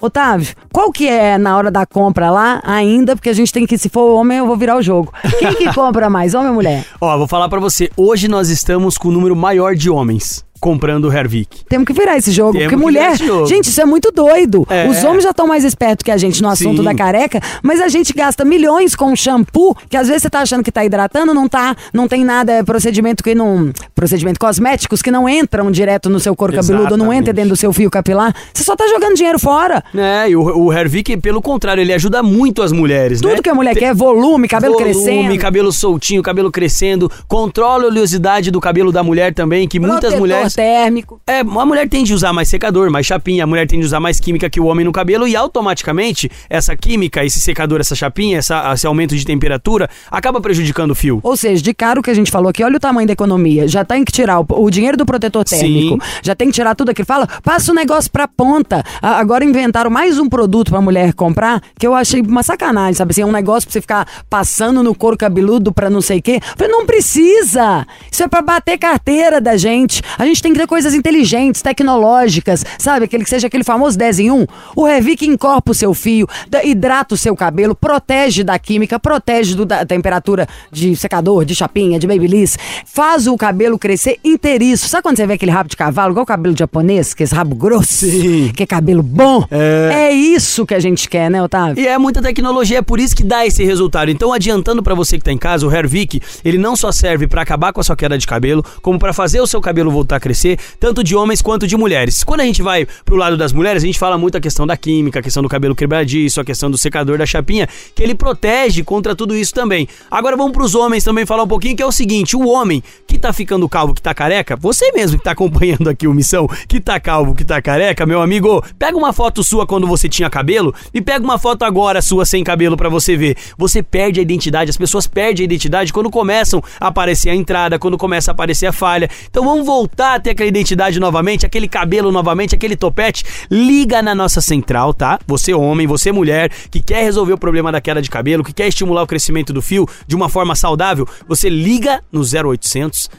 Otávio, 0.00 0.54
qual 0.72 0.90
que 0.90 1.08
é 1.08 1.36
na 1.36 1.56
hora 1.56 1.70
da 1.70 1.84
compra 1.84 2.30
lá 2.30 2.60
ainda? 2.64 3.14
Porque 3.14 3.28
a 3.28 3.34
gente 3.34 3.52
tem 3.52 3.66
que, 3.66 3.76
se 3.76 3.88
for 3.88 4.10
homem, 4.12 4.38
eu 4.38 4.46
vou 4.46 4.56
virar 4.56 4.76
o 4.76 4.82
jogo. 4.82 5.12
Quem 5.38 5.54
que 5.54 5.72
compra 5.74 6.08
mais, 6.08 6.34
homem 6.34 6.48
ou 6.48 6.54
mulher? 6.54 6.84
Ó, 7.00 7.18
vou 7.18 7.28
falar 7.28 7.48
pra 7.48 7.60
você. 7.60 7.90
Hoje 7.96 8.28
nós 8.28 8.48
estamos 8.48 8.96
com 8.96 9.08
o 9.08 9.12
número 9.12 9.36
maior 9.36 9.74
de 9.74 9.90
homens 9.90 10.47
comprando 10.60 11.04
o 11.04 11.12
Hervik. 11.12 11.64
Temos 11.68 11.86
que 11.86 11.92
virar 11.92 12.16
esse 12.16 12.30
jogo. 12.30 12.52
Temos 12.52 12.72
porque 12.72 12.76
que 12.76 12.82
mulher. 12.82 13.16
Gente, 13.46 13.68
isso 13.68 13.80
é 13.80 13.84
muito 13.84 14.10
doido. 14.10 14.66
É. 14.68 14.88
Os 14.88 15.02
homens 15.04 15.24
já 15.24 15.30
estão 15.30 15.46
mais 15.46 15.64
espertos 15.64 16.04
que 16.04 16.10
a 16.10 16.16
gente 16.16 16.42
no 16.42 16.48
assunto 16.48 16.78
Sim. 16.78 16.84
da 16.84 16.94
careca, 16.94 17.40
mas 17.62 17.80
a 17.80 17.88
gente 17.88 18.12
gasta 18.12 18.44
milhões 18.44 18.94
com 18.94 19.14
shampoo, 19.14 19.76
que 19.88 19.96
às 19.96 20.08
vezes 20.08 20.22
você 20.22 20.30
tá 20.30 20.40
achando 20.40 20.62
que 20.62 20.72
tá 20.72 20.84
hidratando, 20.84 21.32
não 21.32 21.48
tá, 21.48 21.76
não 21.92 22.08
tem 22.08 22.24
nada, 22.24 22.52
é 22.52 22.62
procedimento 22.62 23.22
que 23.22 23.34
não. 23.34 23.72
Procedimento 23.94 24.38
cosméticos 24.38 25.02
que 25.02 25.10
não 25.10 25.28
entram 25.28 25.70
direto 25.70 26.10
no 26.10 26.20
seu 26.20 26.34
couro 26.34 26.52
cabeludo, 26.52 26.96
não 26.96 27.12
entra 27.12 27.32
dentro 27.32 27.50
do 27.50 27.56
seu 27.56 27.72
fio 27.72 27.90
capilar. 27.90 28.34
Você 28.52 28.64
só 28.64 28.76
tá 28.76 28.86
jogando 28.88 29.14
dinheiro 29.14 29.38
fora. 29.38 29.82
É, 29.94 30.30
e 30.30 30.36
o, 30.36 30.64
o 30.64 30.72
Hervik, 30.72 31.16
pelo 31.18 31.40
contrário, 31.40 31.80
ele 31.80 31.92
ajuda 31.92 32.22
muito 32.22 32.62
as 32.62 32.72
mulheres, 32.72 33.20
né? 33.20 33.30
Tudo 33.30 33.42
que 33.42 33.50
a 33.50 33.54
mulher 33.54 33.74
quer 33.74 33.86
é 33.86 33.94
volume, 33.94 34.48
cabelo 34.48 34.74
Volume, 34.74 34.92
crescendo. 34.92 35.38
cabelo 35.38 35.72
soltinho, 35.72 36.22
cabelo 36.22 36.50
crescendo, 36.50 37.10
controla 37.26 37.84
a 37.84 37.86
oleosidade 37.88 38.50
do 38.50 38.60
cabelo 38.60 38.92
da 38.92 39.02
mulher 39.02 39.32
também, 39.32 39.66
que 39.66 39.78
muitas 39.78 40.14
protetor 40.14 40.18
mulheres 40.48 40.54
térmico. 40.54 41.20
É, 41.26 41.40
a 41.40 41.44
mulher 41.44 41.88
tende 41.88 42.12
a 42.12 42.16
usar 42.16 42.32
mais 42.32 42.48
secador, 42.48 42.90
mais 42.90 43.06
chapinha, 43.06 43.44
a 43.44 43.46
mulher 43.46 43.66
tende 43.66 43.82
a 43.82 43.86
usar 43.86 44.00
mais 44.00 44.18
química 44.20 44.48
que 44.50 44.60
o 44.60 44.66
homem 44.66 44.84
no 44.84 44.92
cabelo 44.92 45.26
e 45.26 45.34
automaticamente 45.36 46.30
essa 46.48 46.76
química, 46.76 47.24
esse 47.24 47.40
secador, 47.40 47.80
essa 47.80 47.94
chapinha, 47.94 48.38
essa- 48.38 48.72
esse 48.72 48.86
aumento 48.86 49.16
de 49.16 49.24
temperatura 49.24 49.88
acaba 50.10 50.40
prejudicando 50.40 50.92
o 50.92 50.94
fio. 50.94 51.20
Ou 51.22 51.36
seja, 51.36 51.62
de 51.62 51.74
caro 51.74 52.02
que 52.02 52.10
a 52.10 52.14
gente 52.14 52.30
falou 52.30 52.48
aqui, 52.48 52.62
olha 52.64 52.76
o 52.76 52.80
tamanho 52.80 53.06
da 53.06 53.12
economia. 53.12 53.68
Já 53.68 53.84
tem 53.84 54.04
que 54.04 54.12
tirar 54.12 54.40
o, 54.40 54.46
o 54.48 54.70
dinheiro 54.70 54.96
do 54.96 55.04
protetor 55.06 55.44
térmico. 55.44 55.98
Já 56.22 56.34
tem 56.34 56.48
que 56.48 56.54
tirar 56.54 56.74
tudo 56.74 56.90
aquilo. 56.90 57.06
Fala, 57.06 57.26
passa 57.42 57.72
o 57.72 57.74
negócio 57.74 58.10
pra 58.10 58.26
ponta. 58.28 58.82
A- 59.02 59.18
agora 59.18 59.44
inventaram 59.44 59.90
mais 59.90 60.18
um 60.18 60.28
produto 60.28 60.70
pra 60.70 60.80
mulher 60.80 61.12
comprar 61.12 61.62
que 61.78 61.86
eu 61.86 61.94
achei 61.94 62.20
uma 62.20 62.42
sacanagem, 62.42 62.94
sabe 62.94 63.10
assim? 63.12 63.22
É 63.22 63.26
um 63.26 63.32
negócio 63.32 63.66
pra 63.68 63.72
você 63.72 63.80
ficar 63.80 64.06
passando 64.30 64.82
no 64.82 64.94
couro 64.94 65.16
cabeludo 65.16 65.72
pra 65.72 65.90
não 65.90 66.00
sei 66.00 66.18
o 66.18 66.22
quê. 66.22 66.40
Eu 66.42 66.56
Falei, 66.56 66.72
não 66.72 66.86
precisa. 66.86 67.86
Isso 68.10 68.22
é 68.22 68.28
pra 68.28 68.42
bater 68.42 68.78
carteira 68.78 69.40
da 69.40 69.56
gente. 69.56 70.02
A 70.18 70.24
gente 70.24 70.37
tem 70.42 70.52
que 70.52 70.58
ter 70.58 70.66
coisas 70.66 70.94
inteligentes, 70.94 71.62
tecnológicas, 71.62 72.64
sabe? 72.78 73.04
Aquele 73.06 73.24
que 73.24 73.30
seja 73.30 73.46
aquele 73.46 73.64
famoso 73.64 73.98
10 73.98 74.18
em 74.20 74.30
1. 74.30 74.46
O 74.76 74.84
Revic 74.86 75.26
encorpa 75.26 75.72
o 75.72 75.74
seu 75.74 75.92
fio, 75.94 76.26
hidrata 76.64 77.14
o 77.14 77.18
seu 77.18 77.34
cabelo, 77.36 77.74
protege 77.74 78.44
da 78.44 78.58
química, 78.58 78.98
protege 78.98 79.54
do- 79.54 79.64
da 79.66 79.84
temperatura 79.84 80.46
de 80.70 80.94
secador, 80.96 81.44
de 81.44 81.54
chapinha, 81.54 81.98
de 81.98 82.06
babyliss, 82.06 82.56
faz 82.86 83.26
o 83.26 83.36
cabelo 83.36 83.78
crescer 83.78 84.18
inteiriço. 84.24 84.88
Sabe 84.88 85.02
quando 85.02 85.16
você 85.16 85.26
vê 85.26 85.34
aquele 85.34 85.50
rabo 85.50 85.68
de 85.68 85.76
cavalo, 85.76 86.12
igual 86.12 86.24
o 86.24 86.26
cabelo 86.26 86.54
japonês, 86.56 87.14
que 87.14 87.22
é 87.22 87.24
esse 87.24 87.34
rabo 87.34 87.54
grosso, 87.54 88.06
Sim. 88.06 88.52
que 88.54 88.62
é 88.62 88.66
cabelo 88.66 89.02
bom? 89.02 89.44
É. 89.50 90.08
É 90.08 90.12
isso 90.12 90.64
que 90.66 90.74
a 90.74 90.80
gente 90.80 91.08
quer, 91.08 91.30
né, 91.30 91.42
Otávio? 91.42 91.82
E 91.82 91.86
é 91.86 91.98
muita 91.98 92.20
tecnologia, 92.22 92.78
é 92.78 92.82
por 92.82 93.00
isso 93.00 93.14
que 93.16 93.22
dá 93.24 93.46
esse 93.46 93.64
resultado. 93.64 94.10
Então, 94.10 94.32
adiantando 94.32 94.82
pra 94.82 94.94
você 94.94 95.18
que 95.18 95.24
tá 95.24 95.32
em 95.32 95.38
casa, 95.38 95.66
o 95.66 95.72
Hervik, 95.74 96.20
ele 96.44 96.58
não 96.58 96.76
só 96.76 96.90
serve 96.92 97.26
pra 97.26 97.42
acabar 97.42 97.72
com 97.72 97.80
a 97.80 97.84
sua 97.84 97.96
queda 97.96 98.16
de 98.18 98.26
cabelo, 98.26 98.64
como 98.82 98.98
pra 98.98 99.12
fazer 99.12 99.40
o 99.40 99.46
seu 99.46 99.60
cabelo 99.60 99.90
voltar 99.90 100.16
a 100.16 100.20
crescer, 100.28 100.58
tanto 100.78 101.02
de 101.02 101.16
homens 101.16 101.40
quanto 101.40 101.66
de 101.66 101.74
mulheres. 101.74 102.22
Quando 102.22 102.42
a 102.42 102.44
gente 102.44 102.60
vai 102.60 102.86
pro 103.02 103.16
lado 103.16 103.34
das 103.36 103.50
mulheres, 103.50 103.82
a 103.82 103.86
gente 103.86 103.98
fala 103.98 104.18
muito 104.18 104.36
a 104.36 104.40
questão 104.40 104.66
da 104.66 104.76
química, 104.76 105.20
a 105.20 105.22
questão 105.22 105.42
do 105.42 105.48
cabelo 105.48 105.74
quebradiço, 105.74 106.38
a 106.38 106.44
questão 106.44 106.70
do 106.70 106.76
secador 106.76 107.16
da 107.16 107.24
chapinha, 107.24 107.66
que 107.94 108.02
ele 108.02 108.14
protege 108.14 108.84
contra 108.84 109.16
tudo 109.16 109.34
isso 109.34 109.54
também. 109.54 109.88
Agora 110.10 110.36
vamos 110.36 110.52
pros 110.52 110.74
homens 110.74 111.02
também 111.02 111.24
falar 111.24 111.44
um 111.44 111.48
pouquinho, 111.48 111.74
que 111.74 111.82
é 111.82 111.86
o 111.86 111.92
seguinte, 111.92 112.36
o 112.36 112.46
homem 112.46 112.82
que 113.06 113.18
tá 113.18 113.32
ficando 113.32 113.66
calvo, 113.68 113.94
que 113.94 114.02
tá 114.02 114.12
careca, 114.12 114.54
você 114.54 114.92
mesmo 114.92 115.16
que 115.16 115.24
tá 115.24 115.30
acompanhando 115.30 115.88
aqui 115.88 116.06
o 116.06 116.12
Missão, 116.12 116.46
que 116.68 116.78
tá 116.78 117.00
calvo, 117.00 117.34
que 117.34 117.44
tá 117.44 117.62
careca, 117.62 118.04
meu 118.04 118.20
amigo, 118.20 118.62
pega 118.78 118.98
uma 118.98 119.14
foto 119.14 119.42
sua 119.42 119.66
quando 119.66 119.86
você 119.86 120.08
tinha 120.10 120.28
cabelo 120.28 120.74
e 120.92 121.00
pega 121.00 121.24
uma 121.24 121.38
foto 121.38 121.64
agora 121.64 122.02
sua 122.02 122.26
sem 122.26 122.44
cabelo 122.44 122.76
pra 122.76 122.90
você 122.90 123.16
ver. 123.16 123.36
Você 123.56 123.82
perde 123.82 124.20
a 124.20 124.22
identidade, 124.22 124.68
as 124.68 124.76
pessoas 124.76 125.06
perdem 125.06 125.44
a 125.44 125.46
identidade 125.46 125.90
quando 125.90 126.10
começam 126.10 126.62
a 126.78 126.88
aparecer 126.88 127.30
a 127.30 127.34
entrada, 127.34 127.78
quando 127.78 127.96
começa 127.96 128.30
a 128.30 128.32
aparecer 128.32 128.66
a 128.66 128.72
falha. 128.72 129.08
Então 129.30 129.44
vamos 129.44 129.64
voltar 129.64 130.17
a 130.18 130.20
ter 130.22 130.30
aquela 130.30 130.48
identidade 130.48 131.00
novamente, 131.00 131.46
aquele 131.46 131.66
cabelo 131.68 132.12
novamente, 132.12 132.54
aquele 132.54 132.76
topete. 132.76 133.24
Liga 133.50 134.02
na 134.02 134.14
nossa 134.14 134.40
central, 134.40 134.92
tá? 134.92 135.18
Você 135.26 135.54
homem, 135.54 135.86
você 135.86 136.12
mulher, 136.12 136.50
que 136.70 136.80
quer 136.82 137.02
resolver 137.02 137.32
o 137.32 137.38
problema 137.38 137.72
da 137.72 137.80
queda 137.80 138.02
de 138.02 138.10
cabelo, 138.10 138.44
que 138.44 138.52
quer 138.52 138.68
estimular 138.68 139.02
o 139.02 139.06
crescimento 139.06 139.52
do 139.52 139.62
fio 139.62 139.86
de 140.06 140.14
uma 140.14 140.28
forma 140.28 140.54
saudável, 140.54 141.06
você 141.26 141.48
liga 141.48 142.02
no 142.12 142.20
0800 142.22 143.10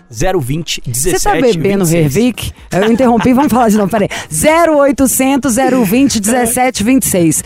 020 0.41 0.81
17 0.85 1.17
Você 1.19 1.23
tá 1.29 1.33
bebendo 1.35 1.85
26. 1.85 1.93
Hervic? 2.15 2.51
Eu 2.71 2.91
interrompi, 2.91 3.33
vamos 3.33 3.51
falar 3.51 3.69
de 3.69 3.77
novo, 3.77 3.89
peraí. 3.89 4.09
0800 4.29 5.55
020 5.55 6.15
1726. 6.21 7.43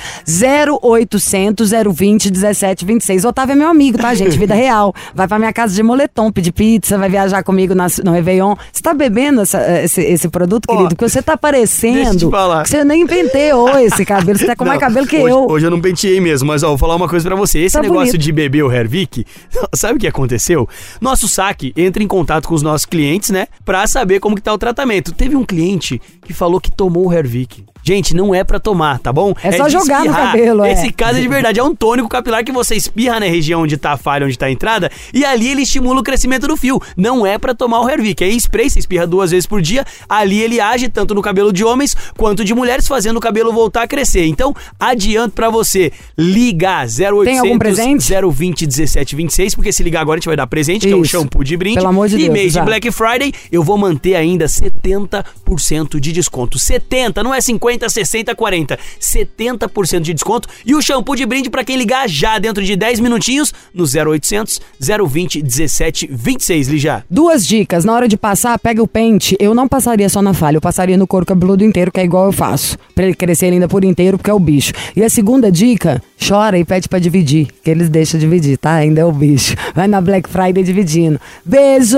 0800 0.82 1.72
020 1.72 2.32
1726. 2.32 3.26
Otávio 3.26 3.54
é 3.54 3.56
meu 3.56 3.70
amigo, 3.70 3.98
tá, 3.98 4.14
gente? 4.14 4.38
Vida 4.38 4.54
real. 4.56 4.94
Vai 5.14 5.28
pra 5.28 5.38
minha 5.40 5.54
casa 5.54 5.74
de 5.76 5.84
moletom, 5.84 6.32
pedir 6.32 6.52
pizza, 6.52 6.98
vai 6.98 7.10
viajar 7.10 7.44
comigo 7.44 7.74
na- 7.76 7.88
no 8.04 8.12
Réveillon. 8.12 8.56
Você 8.72 8.82
tá 8.82 8.94
bebendo 8.94 9.42
essa- 9.44 9.82
esse, 9.84 10.02
esse 10.02 10.28
produto, 10.30 10.68
querido? 10.68 10.90
Porque 10.90 11.08
você 11.08 11.22
tá 11.22 11.34
deixa 11.34 11.36
eu 11.36 11.38
parecendo 11.38 12.18
te 12.18 12.30
falar. 12.32 12.64
que 12.64 12.70
você 12.70 12.84
nem 12.84 13.06
penteou 13.06 13.78
esse 13.80 14.06
cabelo. 14.06 14.38
Você 14.38 14.46
tá 14.46 14.56
com 14.56 14.66
mais 14.66 14.80
Não, 14.80 14.88
cabelo 14.88 15.08
que 15.08 15.18
hoje, 15.18 15.30
eu. 15.34 15.48
Hoje 15.50 15.66
eu 15.68 15.72
não 15.72 15.80
penteei 15.82 16.20
mesmo, 16.20 16.48
mas 16.48 16.64
ó, 16.64 16.70
vou 16.70 16.78
falar 16.78 16.96
uma 16.96 17.08
coisa 17.08 17.28
pra 17.28 17.36
você. 17.36 17.60
Esse 17.60 17.76
Tá 17.76 17.82
negócio 17.82 18.06
bonito. 18.08 18.18
de 18.18 18.32
beber 18.32 18.64
o 18.64 18.72
Hervik, 18.72 19.26
sabe 19.76 19.96
o 19.96 20.00
que 20.00 20.08
aconteceu? 20.08 20.68
Nosso 21.00 21.28
saque 21.28 21.74
entra 21.78 22.04
em 22.04 22.08
contato 22.08 22.48
com 22.48 22.56
os 22.56 22.62
nossos 22.62 22.86
clientes, 22.86 23.30
né? 23.30 23.48
Pra 23.66 23.86
saber 23.88 24.20
como 24.20 24.36
que 24.36 24.42
tá 24.42 24.54
o 24.54 24.58
tratamento. 24.58 25.12
Teve 25.14 25.36
um 25.36 25.44
cliente 25.46 26.02
que 26.26 26.34
falou 26.34 26.60
que 26.60 26.72
tomou 26.72 27.08
o 27.08 27.14
Hervik. 27.14 27.64
Gente, 27.86 28.16
não 28.16 28.34
é 28.34 28.46
pra 28.46 28.62
tomar, 28.62 28.98
tá 29.00 29.12
bom? 29.12 29.34
É 29.44 29.52
só 29.52 29.66
de 29.68 29.74
jogar 29.74 30.00
no 30.00 30.06
espirrar. 30.06 30.32
cabelo, 30.32 30.64
é. 30.64 30.72
Esse 30.72 30.90
caso 30.90 31.18
é 31.18 31.22
de 31.22 31.28
verdade. 31.28 31.60
É 31.60 31.64
um 31.64 31.76
tônico 31.76 32.08
capilar 32.08 32.42
que 32.42 32.52
você 32.54 32.76
espirra 32.76 33.20
na 33.20 33.26
região 33.26 33.64
onde 33.64 33.76
tá 33.76 33.92
a 33.92 33.98
falha, 33.98 34.26
onde 34.26 34.38
tá 34.38 34.46
a 34.46 34.52
entrada, 34.52 34.90
e 35.14 35.26
ali 35.26 35.50
ele 35.50 35.64
estimula 35.64 36.00
o 36.00 36.04
crescimento 36.04 36.48
do 36.48 36.56
fio. 36.56 36.82
Não 36.96 37.28
é 37.28 37.38
pra 37.38 37.54
tomar 37.54 37.82
o 37.82 37.90
Hervik. 37.90 38.24
É 38.24 38.30
spray, 38.30 38.70
você 38.70 38.80
espirra 38.80 39.06
duas 39.06 39.33
vezes 39.34 39.46
por 39.46 39.62
dia. 39.62 39.86
Ali 40.08 40.42
ele 40.42 40.60
age 40.62 40.88
tanto 40.88 41.14
no 41.14 41.22
cabelo 41.22 41.52
de 41.52 41.64
homens 41.64 41.96
quanto 42.18 42.46
de 42.46 42.54
mulheres, 42.54 42.88
fazendo 42.88 43.18
o 43.18 43.20
cabelo 43.20 43.52
voltar 43.52 43.84
a 43.84 43.88
crescer. 43.88 44.26
Então, 44.26 44.56
adianto 44.80 45.36
pra 45.36 45.50
você 45.50 45.92
ligar 46.18 46.86
0800 46.86 47.26
Tem 47.26 47.40
algum 47.40 47.60
presente? 47.60 48.14
020 48.14 48.62
1726, 48.66 49.56
porque 49.56 49.72
se 49.72 49.84
ligar 49.84 50.02
agora 50.02 50.18
a 50.18 50.20
gente 50.20 50.28
vai 50.28 50.36
dar 50.36 50.48
presente, 50.48 50.88
que 50.88 50.94
é 50.94 50.96
o 50.96 51.02
Isso. 51.02 51.12
shampoo 51.12 51.44
de 51.44 51.58
brinde. 51.58 51.76
Pelo 51.78 51.88
amor 51.90 52.08
de 52.08 52.16
e 52.16 52.20
Deus, 52.20 52.34
mês 52.34 52.54
já. 52.54 52.60
de 52.62 52.66
Black 52.66 52.92
Friday, 52.92 53.34
eu 53.52 53.64
vou 53.64 53.78
manter 53.78 54.16
ainda 54.16 54.46
70% 54.46 56.00
de 56.00 56.12
desconto. 56.12 56.60
70, 56.60 57.24
não 57.24 57.34
é 57.34 57.42
50, 57.42 57.90
60, 57.90 58.36
40. 58.36 58.80
70% 59.00 60.02
de 60.02 60.14
desconto. 60.14 60.48
E 60.66 60.76
o 60.76 60.82
shampoo 60.82 61.16
de 61.16 61.26
brinde 61.26 61.50
pra 61.50 61.64
quem 61.64 61.78
ligar 61.78 62.08
já 62.08 62.38
dentro 62.40 62.64
de 62.64 62.76
10 62.76 63.00
minutinhos 63.00 63.54
no 63.74 63.86
0800 63.86 64.62
020 64.80 65.42
1726, 65.44 66.68
Lígia. 66.68 67.06
Duas 67.10 67.46
dicas. 67.46 67.86
Na 67.86 67.94
hora 67.94 68.08
de 68.08 68.18
passar, 68.18 68.58
pega 68.60 68.82
o 68.82 68.88
pente. 68.88 69.23
Eu 69.40 69.54
não 69.54 69.68
passaria 69.68 70.10
só 70.10 70.22
na 70.22 70.34
falha, 70.34 70.58
eu 70.58 70.62
passaria 70.62 70.98
no 70.98 71.08
couro 71.08 71.26
cabeludo 71.26 71.64
inteiro, 71.64 71.92
que 71.92 72.00
é 72.00 72.04
igual 72.04 72.26
eu 72.26 72.32
faço. 72.32 72.78
Pra 72.94 73.06
ele 73.06 73.14
crescer 73.14 73.48
ainda 73.48 73.68
por 73.68 73.84
inteiro, 73.84 74.18
porque 74.18 74.30
é 74.30 74.34
o 74.34 74.40
bicho. 74.40 74.74
E 74.96 75.04
a 75.04 75.10
segunda 75.10 75.52
dica, 75.52 76.02
chora 76.26 76.58
e 76.58 76.66
pede 76.66 76.90
pra 76.90 77.00
dividir. 77.00 77.48
Que 77.64 77.72
eles 77.72 77.90
deixam 77.90 78.20
dividir, 78.20 78.58
tá? 78.58 78.74
Ainda 78.76 79.02
é 79.02 79.06
o 79.06 79.12
bicho. 79.12 79.56
Vai 79.74 79.88
na 79.88 80.02
Black 80.02 80.30
Friday 80.30 80.64
dividindo. 80.64 81.20
Beijo! 81.46 81.98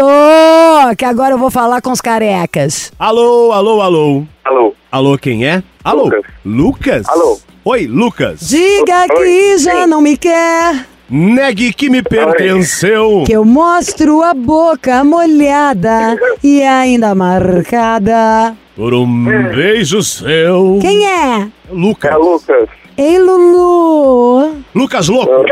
Que 0.97 1.05
agora 1.05 1.33
eu 1.33 1.37
vou 1.37 1.49
falar 1.51 1.81
com 1.81 1.91
os 1.91 2.01
carecas. 2.01 2.91
Alô, 2.99 3.51
alô, 3.51 3.81
alô. 3.81 4.23
Alô, 4.43 4.75
Alô, 4.91 5.17
quem 5.17 5.45
é? 5.45 5.63
Alô? 5.83 6.03
Lucas. 6.05 6.21
Lucas? 6.45 7.09
Alô. 7.09 7.39
Oi, 7.65 7.87
Lucas. 7.87 8.41
Diga 8.47 9.01
Oi, 9.01 9.07
que 9.09 9.57
já 9.57 9.81
sim. 9.83 9.87
não 9.87 9.99
me 9.99 10.15
quer, 10.15 10.85
Negue 11.09 11.71
que 11.73 11.89
me 11.89 12.01
pertenceu. 12.01 13.23
que 13.27 13.33
eu 13.33 13.45
mostro 13.45 14.23
a 14.23 14.33
boca 14.33 15.03
molhada 15.03 16.17
e 16.43 16.63
ainda 16.63 17.13
marcada. 17.13 18.55
Por 18.75 18.93
um 18.93 19.05
beijo 19.55 20.01
seu. 20.01 20.79
Quem 20.81 21.05
é? 21.07 21.47
Lucas. 21.71 22.11
É 22.11 22.15
Lucas. 22.17 22.69
Ei, 22.97 23.19
Lulu. 23.19 24.55
Lucas 24.73 25.07
Louco. 25.09 25.45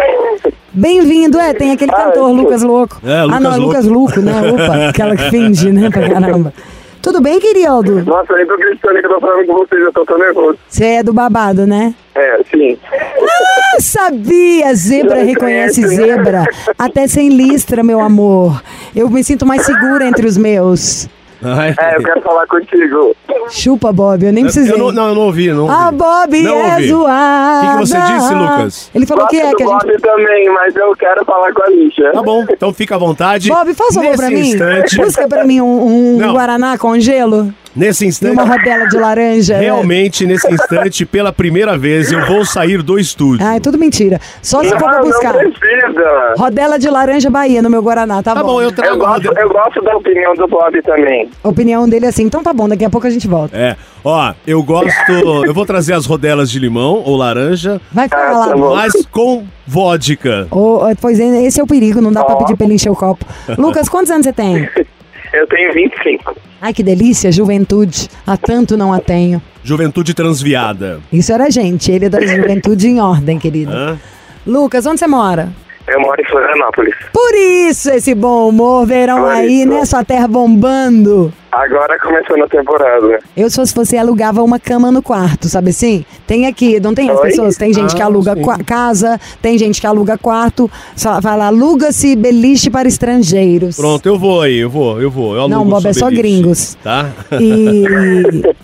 Bem-vindo, 0.71 1.37
é, 1.39 1.53
tem 1.53 1.71
aquele 1.71 1.91
Ah, 1.91 1.95
cantor 1.95 2.29
eu- 2.29 2.35
Lucas 2.35 2.63
Louco. 2.63 2.99
É, 3.05 3.19
ah, 3.19 3.23
Lucas 3.25 3.41
não, 3.41 3.51
é 3.51 3.57
Louco. 3.57 3.67
Lucas 3.67 3.85
Louco, 3.85 4.19
né? 4.21 4.33
Opa, 4.51 4.89
aquela 4.89 5.15
que 5.15 5.29
finge, 5.29 5.71
né, 5.71 5.89
pra 5.89 6.09
caramba. 6.09 6.53
Tudo 7.01 7.21
bem, 7.21 7.39
querido? 7.39 8.03
Nossa, 8.05 8.31
eu 8.31 8.37
nem 8.37 8.47
tô 8.47 8.53
acreditando 8.53 8.99
que 8.99 9.05
eu 9.05 9.13
tô 9.13 9.19
falando 9.19 9.45
com 9.45 9.53
vocês, 9.55 9.81
eu 9.83 9.91
tô 9.93 10.05
tão 10.05 10.17
nervoso. 10.17 10.57
Você 10.69 10.85
é 10.85 11.03
do 11.03 11.11
babado, 11.13 11.67
né? 11.67 11.93
É, 12.15 12.39
sim. 12.51 12.77
Ah, 12.91 13.77
sabia! 13.79 14.73
Zebra 14.75 15.17
Já 15.19 15.23
reconhece 15.23 15.81
conhece, 15.81 16.01
né? 16.01 16.07
zebra. 16.15 16.45
Até 16.77 17.07
sem 17.07 17.29
listra, 17.29 17.83
meu 17.83 17.99
amor. 17.99 18.61
Eu 18.95 19.09
me 19.09 19.23
sinto 19.23 19.45
mais 19.45 19.63
segura 19.63 20.05
entre 20.05 20.27
os 20.27 20.37
meus. 20.37 21.09
Ai. 21.45 21.75
É, 21.77 21.97
eu 21.97 22.03
quero 22.03 22.21
falar 22.21 22.47
contigo. 22.47 23.15
Chupa, 23.49 23.91
Bob, 23.91 24.23
eu 24.25 24.31
nem 24.31 24.45
precisei. 24.45 24.73
Eu 24.73 24.77
não, 24.77 24.91
não, 24.91 25.09
eu 25.09 25.15
não 25.15 25.21
ouvi, 25.23 25.51
não 25.51 25.63
ouvi. 25.63 25.73
Ah, 25.75 25.91
Bob 25.91 26.41
Não 26.41 26.57
é 26.65 26.73
ouvi. 26.75 26.87
zoada. 26.87 27.65
O 27.65 27.69
que 27.69 27.71
que 27.73 27.87
você 27.87 28.01
disse, 28.01 28.33
Lucas? 28.33 28.91
Ele 28.95 29.05
falou 29.05 29.27
que 29.27 29.41
Gosto 29.41 29.47
é 29.47 29.51
do 29.51 29.57
que 29.57 29.63
a 29.63 29.67
gente... 29.67 29.85
Bob 29.85 30.01
também, 30.01 30.49
mas 30.53 30.75
eu 30.75 30.95
quero 30.95 31.25
falar 31.25 31.51
com 31.51 31.63
a 31.63 31.67
Lixa. 31.69 32.11
Tá 32.13 32.21
bom, 32.21 32.45
então 32.49 32.73
fica 32.73 32.95
à 32.95 32.97
vontade. 32.97 33.49
Bob, 33.49 33.73
faz 33.73 33.97
um 33.97 34.01
favor 34.01 34.15
pra 34.15 34.29
mim. 34.29 34.39
Instante, 34.51 34.97
Busca 34.97 35.27
pra 35.27 35.43
mim 35.43 35.59
um, 35.59 36.15
um. 36.17 36.31
Guaraná 36.31 36.77
com 36.77 36.97
gelo 36.97 37.53
nesse 37.75 38.05
e 38.05 38.07
instante, 38.07 38.33
uma 38.33 38.43
rodela 38.45 38.87
de 38.87 38.97
laranja. 38.97 39.57
realmente, 39.57 40.25
nesse 40.25 40.51
instante, 40.51 41.05
pela 41.05 41.31
primeira 41.31 41.77
vez, 41.77 42.11
eu 42.11 42.25
vou 42.25 42.45
sair 42.45 42.81
do 42.81 42.97
estúdio. 42.99 43.45
Ah, 43.45 43.55
é 43.55 43.59
tudo 43.59 43.77
mentira. 43.77 44.19
Só 44.41 44.61
se 44.63 44.69
for 44.69 44.77
pra 44.77 44.87
Não, 44.93 44.97
não 44.99 45.05
buscar. 45.05 45.33
precisa. 45.33 46.33
Rodela 46.37 46.77
de 46.79 46.89
laranja 46.89 47.29
Bahia 47.29 47.61
no 47.61 47.69
meu 47.69 47.81
Guaraná, 47.81 48.21
tá, 48.23 48.33
Tá 48.33 48.43
bom, 48.43 48.61
eu 48.61 48.69
Eu 48.69 48.75
trago. 48.75 48.97
gosto, 48.97 49.25
eu 49.37 49.49
gosto 49.49 49.81
da 49.81 49.95
opinião 49.97 50.33
do 50.35 50.47
Bob 50.47 50.81
também. 50.81 51.29
A 51.43 51.49
opinião 51.49 51.87
dele 51.87 52.05
é 52.05 52.09
assim, 52.09 52.23
então 52.23 52.41
tá 52.43 52.53
bom, 52.53 52.67
daqui 52.67 52.85
a 52.85 52.89
pouco 52.89 53.07
a 53.07 53.09
gente 53.09 53.27
volta. 53.27 53.55
É, 53.57 53.75
ó, 54.03 54.33
eu 54.47 54.61
gosto. 54.63 55.11
Eu 55.45 55.53
vou 55.53 55.65
trazer 55.65 55.93
as 55.93 56.05
rodelas 56.05 56.49
de 56.49 56.59
limão 56.59 57.01
ou 57.05 57.15
laranja, 57.15 57.79
Vai 57.91 58.05
ficar 58.05 58.29
Ah, 58.29 58.37
lá. 58.39 58.47
tá 58.47 58.55
bom. 58.55 58.75
mas 58.75 58.93
com 59.11 59.43
vodka. 59.67 60.47
Ô, 60.51 60.81
pois 60.99 61.19
é, 61.19 61.43
esse 61.43 61.59
é 61.59 61.63
o 61.63 61.67
perigo, 61.67 62.01
não 62.01 62.11
dá 62.11 62.23
pra 62.23 62.35
Ó. 62.35 62.37
pedir 62.39 62.55
pra 62.55 62.65
ele 62.65 62.75
encher 62.75 62.89
o 62.89 62.95
copo. 62.95 63.25
Lucas, 63.57 63.87
quantos 63.89 64.11
anos 64.11 64.25
você 64.25 64.33
tem? 64.33 64.67
Eu 65.33 65.47
tenho 65.47 65.73
25. 65.73 66.35
Ai, 66.61 66.73
que 66.73 66.83
delícia, 66.83 67.31
juventude. 67.31 68.07
Há 68.25 68.37
tanto 68.37 68.77
não 68.77 68.93
a 68.93 68.99
tenho. 68.99 69.41
Juventude 69.63 70.13
transviada. 70.13 70.99
Isso 71.11 71.33
era 71.33 71.45
a 71.45 71.49
gente, 71.49 71.91
ele 71.91 72.05
é 72.05 72.09
da 72.09 72.21
juventude 72.21 72.87
em 72.87 72.99
ordem, 72.99 73.39
querido. 73.39 73.71
Hã? 73.71 73.97
Lucas, 74.45 74.85
onde 74.85 74.99
você 74.99 75.07
mora? 75.07 75.49
Eu 75.87 75.99
moro 75.99 76.21
em 76.21 76.25
Florianópolis. 76.25 76.95
Por 77.11 77.33
isso 77.35 77.89
esse 77.89 78.13
bom 78.15 78.49
humor, 78.49 78.85
verão 78.85 79.21
Por 79.23 79.31
aí, 79.31 79.61
isso. 79.61 79.69
né? 79.69 79.85
Sua 79.85 80.03
terra 80.05 80.27
bombando. 80.27 81.33
Agora 81.55 81.99
começando 81.99 82.43
a 82.43 82.47
temporada. 82.47 83.19
Eu, 83.37 83.47
se 83.47 83.57
fosse 83.57 83.75
você, 83.75 83.95
alugava 83.97 84.41
uma 84.41 84.57
cama 84.59 84.91
no 84.91 85.03
quarto, 85.03 85.47
sabe 85.47 85.69
assim? 85.69 86.03
Tem 86.25 86.47
aqui, 86.47 86.79
não 86.79 86.95
tem 86.95 87.09
as 87.11 87.19
Oi? 87.19 87.29
pessoas? 87.29 87.55
Tem 87.55 87.71
gente 87.71 87.95
que 87.95 88.01
Ah, 88.01 88.05
aluga 88.05 88.33
sim. 88.35 88.41
qua- 88.41 88.57
casa, 88.65 89.19
tem 89.39 89.55
gente 89.57 89.79
que 89.79 89.85
aluga 89.85 90.17
quarto. 90.17 90.69
Só 90.95 91.21
fala, 91.21 91.45
aluga-se 91.45 92.15
beliche 92.15 92.71
para 92.71 92.87
estrangeiros. 92.87 93.75
Pronto, 93.75 94.03
eu 94.07 94.17
vou 94.17 94.41
aí, 94.41 94.57
eu 94.57 94.69
vou, 94.69 94.99
eu 94.99 95.11
vou. 95.11 95.35
Eu 95.35 95.41
alugo 95.41 95.55
Não, 95.55 95.65
Bob, 95.65 95.85
é 95.87 95.93
só 95.93 96.07
beliche, 96.09 96.21
gringos. 96.23 96.75
Tá? 96.83 97.09
E, 97.39 97.83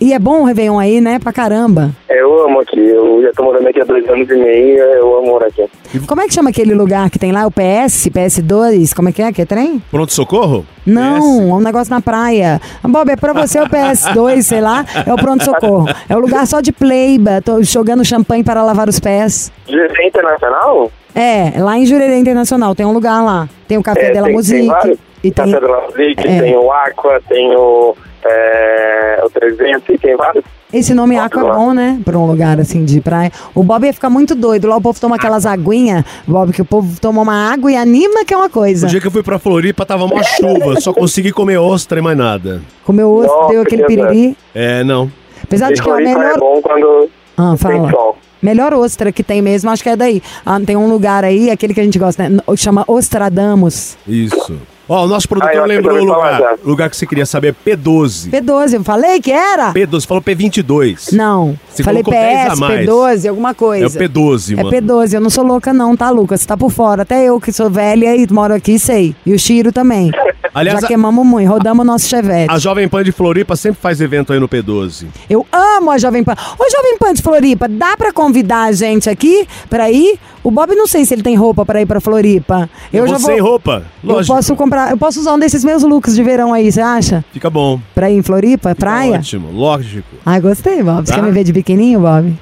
e 0.00 0.12
é 0.12 0.18
bom 0.18 0.40
o 0.42 0.44
Réveillon 0.44 0.78
aí, 0.80 1.00
né? 1.00 1.20
Pra 1.20 1.32
caramba. 1.32 1.90
Eu 2.08 2.44
amo 2.44 2.58
aqui. 2.60 2.80
Eu 2.80 3.22
já 3.22 3.32
tô 3.32 3.44
morando 3.44 3.68
aqui 3.68 3.80
há 3.80 3.84
dois 3.84 4.04
anos 4.08 4.28
e 4.28 4.34
meio. 4.34 4.78
Eu 4.78 5.16
amo 5.18 5.28
morar 5.28 5.46
aqui. 5.46 5.62
Como 6.08 6.20
é 6.20 6.26
que 6.26 6.34
chama 6.34 6.50
aquele 6.50 6.74
lugar 6.74 7.08
que 7.08 7.18
tem 7.20 7.30
lá? 7.30 7.46
O 7.46 7.50
PS, 7.52 8.08
PS2? 8.10 8.92
Como 8.94 9.08
é 9.08 9.12
que 9.12 9.22
é? 9.22 9.32
Que 9.32 9.42
é 9.42 9.44
trem? 9.46 9.80
Pronto, 9.92 10.12
socorro? 10.12 10.66
Não, 10.86 11.50
é 11.50 11.54
um 11.54 11.60
negócio 11.60 11.92
na 11.92 12.00
praia. 12.00 12.60
Bob, 12.82 13.10
é 13.10 13.16
pra 13.16 13.32
você 13.32 13.60
o 13.60 13.68
PS2, 13.68 14.42
sei 14.42 14.60
lá, 14.60 14.84
é 15.06 15.12
o 15.12 15.16
pronto-socorro. 15.16 15.86
É 16.08 16.16
o 16.16 16.20
lugar 16.20 16.46
só 16.46 16.60
de 16.60 16.72
pleiba, 16.72 17.40
tô 17.44 17.62
jogando 17.62 18.04
champanhe 18.04 18.42
para 18.42 18.62
lavar 18.62 18.88
os 18.88 18.98
pés. 18.98 19.52
GC 19.68 20.06
Internacional? 20.06 20.90
É, 21.14 21.60
lá 21.60 21.76
em 21.76 21.84
Jurerê 21.86 22.16
Internacional, 22.18 22.74
tem 22.74 22.86
um 22.86 22.92
lugar 22.92 23.22
lá. 23.22 23.48
Tem 23.68 23.76
o 23.76 23.82
Café 23.82 24.06
É, 24.06 24.10
Della 24.12 24.26
tem 24.26 24.36
Musique. 24.36 24.98
E 25.22 25.30
tem, 25.30 25.52
Café 25.52 25.60
da 25.66 25.80
Musique, 25.82 26.26
É. 26.28 26.40
tem 26.40 26.56
o 26.56 26.70
Aqua, 26.72 27.20
tem 27.28 27.54
o, 27.56 27.94
é, 28.24 29.20
o 29.24 29.30
300, 29.30 29.88
e 29.90 29.98
tem 29.98 30.16
vários. 30.16 30.44
Esse 30.72 30.94
nome 30.94 31.16
Aqua 31.18 31.40
é 31.42 31.52
bom, 31.52 31.72
né? 31.72 32.00
Pra 32.04 32.18
um 32.18 32.26
lugar 32.26 32.60
assim 32.60 32.84
de 32.84 33.00
praia. 33.00 33.32
O 33.54 33.62
Bob 33.62 33.84
ia 33.86 33.92
ficar 33.92 34.10
muito 34.10 34.34
doido. 34.34 34.68
Lá 34.68 34.76
o 34.76 34.80
povo 34.80 35.00
toma 35.00 35.16
aquelas 35.16 35.44
aguinhas, 35.46 36.04
Bob, 36.26 36.52
que 36.52 36.62
o 36.62 36.64
povo 36.64 37.00
toma 37.00 37.22
uma 37.22 37.52
água 37.52 37.70
e 37.72 37.76
anima 37.76 38.24
que 38.24 38.32
é 38.32 38.36
uma 38.36 38.48
coisa. 38.50 38.86
O 38.86 38.90
dia 38.90 39.00
que 39.00 39.06
eu 39.06 39.10
fui 39.10 39.22
pra 39.22 39.38
Floripa 39.38 39.84
tava 39.84 40.04
uma 40.04 40.22
chuva, 40.22 40.80
só 40.80 40.92
consegui 40.92 41.32
comer 41.32 41.58
ostra 41.58 41.98
e 41.98 42.02
mais 42.02 42.16
nada. 42.16 42.62
Comeu 42.84 43.10
osso, 43.10 43.28
Nossa, 43.28 43.52
deu 43.52 43.62
aquele 43.62 43.84
piriri. 43.84 44.36
É, 44.54 44.84
não. 44.84 45.10
Apesar 45.42 45.72
de 45.72 45.80
que 45.82 45.88
é 45.88 45.92
o 45.92 45.96
Floripa 45.96 46.18
melhor... 46.18 46.34
é 46.34 46.38
bom 46.38 46.60
quando 46.62 47.08
Ah, 47.36 47.48
tem 47.50 47.56
fala. 47.58 47.90
sol. 47.90 48.18
Melhor 48.42 48.72
ostra 48.72 49.12
que 49.12 49.22
tem 49.22 49.42
mesmo, 49.42 49.68
acho 49.70 49.82
que 49.82 49.88
é 49.90 49.96
daí. 49.96 50.22
Ah, 50.46 50.58
tem 50.64 50.74
um 50.76 50.88
lugar 50.88 51.24
aí, 51.24 51.50
aquele 51.50 51.74
que 51.74 51.80
a 51.80 51.84
gente 51.84 51.98
gosta, 51.98 52.28
né? 52.28 52.40
Chama 52.56 52.84
Ostradamus. 52.86 53.98
Isso. 54.08 54.58
Ó, 54.92 55.04
o 55.04 55.06
nosso 55.06 55.28
produtor 55.28 55.56
Ah, 55.62 55.66
lembrou 55.66 55.96
o 55.98 56.04
lugar. 56.04 56.54
O 56.64 56.68
lugar 56.68 56.90
que 56.90 56.96
você 56.96 57.06
queria 57.06 57.24
saber, 57.24 57.54
P12. 57.64 58.28
P12, 58.28 58.72
eu 58.74 58.82
falei 58.82 59.20
que 59.20 59.30
era? 59.30 59.72
P12, 59.72 60.04
falou 60.04 60.20
P22. 60.20 61.12
Não, 61.12 61.56
Você 61.68 61.84
falei 61.84 62.02
colocou 62.02 62.20
10 62.20 62.46
a 62.48 62.50
PS, 62.50 62.58
mais. 62.58 62.88
P12, 62.88 63.28
alguma 63.28 63.54
coisa. 63.54 63.84
É 63.84 63.86
o 63.86 63.90
P12, 64.08 64.58
É 64.58 64.62
mano. 64.64 64.76
P12, 64.76 65.14
eu 65.14 65.20
não 65.20 65.30
sou 65.30 65.44
louca 65.44 65.72
não, 65.72 65.96
tá, 65.96 66.10
Lucas? 66.10 66.40
Você 66.40 66.46
tá 66.48 66.56
por 66.56 66.72
fora. 66.72 67.02
Até 67.02 67.24
eu 67.24 67.40
que 67.40 67.52
sou 67.52 67.70
velha 67.70 68.16
e 68.16 68.26
moro 68.32 68.52
aqui, 68.52 68.80
sei. 68.80 69.14
E 69.24 69.32
o 69.32 69.38
Chiro 69.38 69.70
também. 69.70 70.10
Aliás, 70.52 70.80
Já 70.80 70.88
queimamos 70.88 71.24
muito, 71.24 71.48
rodamos 71.48 71.84
o 71.84 71.86
nosso 71.86 72.08
chevette. 72.08 72.52
A 72.52 72.58
Jovem 72.58 72.88
Pan 72.88 73.04
de 73.04 73.12
Floripa 73.12 73.54
sempre 73.54 73.80
faz 73.80 74.00
evento 74.00 74.32
aí 74.32 74.40
no 74.40 74.48
P12. 74.48 75.06
Eu 75.28 75.46
amo 75.52 75.92
a 75.92 75.98
Jovem 75.98 76.24
Pan. 76.24 76.34
Ô, 76.58 76.64
Jovem 76.68 76.98
Pan 76.98 77.14
de 77.14 77.22
Floripa, 77.22 77.68
dá 77.68 77.96
pra 77.96 78.12
convidar 78.12 78.64
a 78.64 78.72
gente 78.72 79.08
aqui 79.08 79.46
pra 79.68 79.88
ir? 79.88 80.18
O 80.42 80.50
Bob 80.50 80.74
não 80.74 80.86
sei 80.86 81.04
se 81.04 81.12
ele 81.14 81.22
tem 81.22 81.34
roupa 81.36 81.66
pra 81.66 81.82
ir 81.82 81.86
pra 81.86 82.00
Floripa. 82.00 82.68
Eu, 82.92 83.06
já 83.06 83.18
vou 83.18 83.26
sem 83.30 83.40
roupa. 83.40 83.84
Eu 84.02 84.14
Lógico. 84.14 84.34
posso 84.36 84.56
comprar, 84.56 84.90
eu 84.90 84.96
posso 84.96 85.20
usar 85.20 85.34
um 85.34 85.38
desses 85.38 85.62
meus 85.64 85.82
looks 85.82 86.14
de 86.14 86.22
verão 86.22 86.52
aí, 86.54 86.70
você 86.72 86.80
acha? 86.80 87.24
Fica 87.32 87.50
bom. 87.50 87.78
Pra 87.94 88.10
ir 88.10 88.16
em 88.16 88.22
Floripa, 88.22 88.74
praia? 88.74 89.18
Ótimo, 89.18 89.50
lógico. 89.52 90.08
Ai, 90.24 90.40
gostei, 90.40 90.82
Bob. 90.82 91.06
Você 91.06 91.12
Tá. 91.12 91.18
quer 91.20 91.22
me 91.24 91.30
ver 91.30 91.44
de 91.44 91.52
biquininho, 91.52 92.00
Bob? 92.00 92.32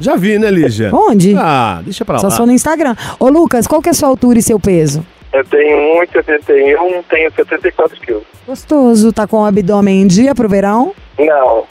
Já 0.00 0.14
vi, 0.14 0.38
né, 0.38 0.50
Lígia? 0.50 0.90
Onde? 0.94 1.34
Ah, 1.36 1.80
deixa 1.82 2.04
pra 2.04 2.18
Só 2.18 2.28
lá. 2.28 2.34
sou 2.34 2.46
no 2.46 2.52
Instagram. 2.52 2.94
Ô, 3.18 3.28
Lucas, 3.30 3.66
qual 3.66 3.80
que 3.82 3.88
é 3.88 3.92
a 3.92 3.94
sua 3.94 4.08
altura 4.08 4.38
e 4.38 4.42
seu 4.42 4.60
peso? 4.60 5.04
Eu 5.32 5.44
tenho 5.44 5.76
1,71, 6.02 7.02
tenho 7.08 7.32
74 7.34 7.98
quilos. 8.00 8.22
Gostoso. 8.46 9.12
Tá 9.12 9.26
com 9.26 9.38
o 9.38 9.44
abdômen 9.44 10.02
em 10.02 10.06
dia 10.06 10.34
pro 10.34 10.48
verão? 10.48 10.92
Não. 11.18 11.64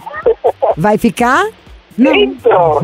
Vai 0.76 0.98
ficar? 0.98 1.46
Não. 1.98 2.16
Então, 2.16 2.82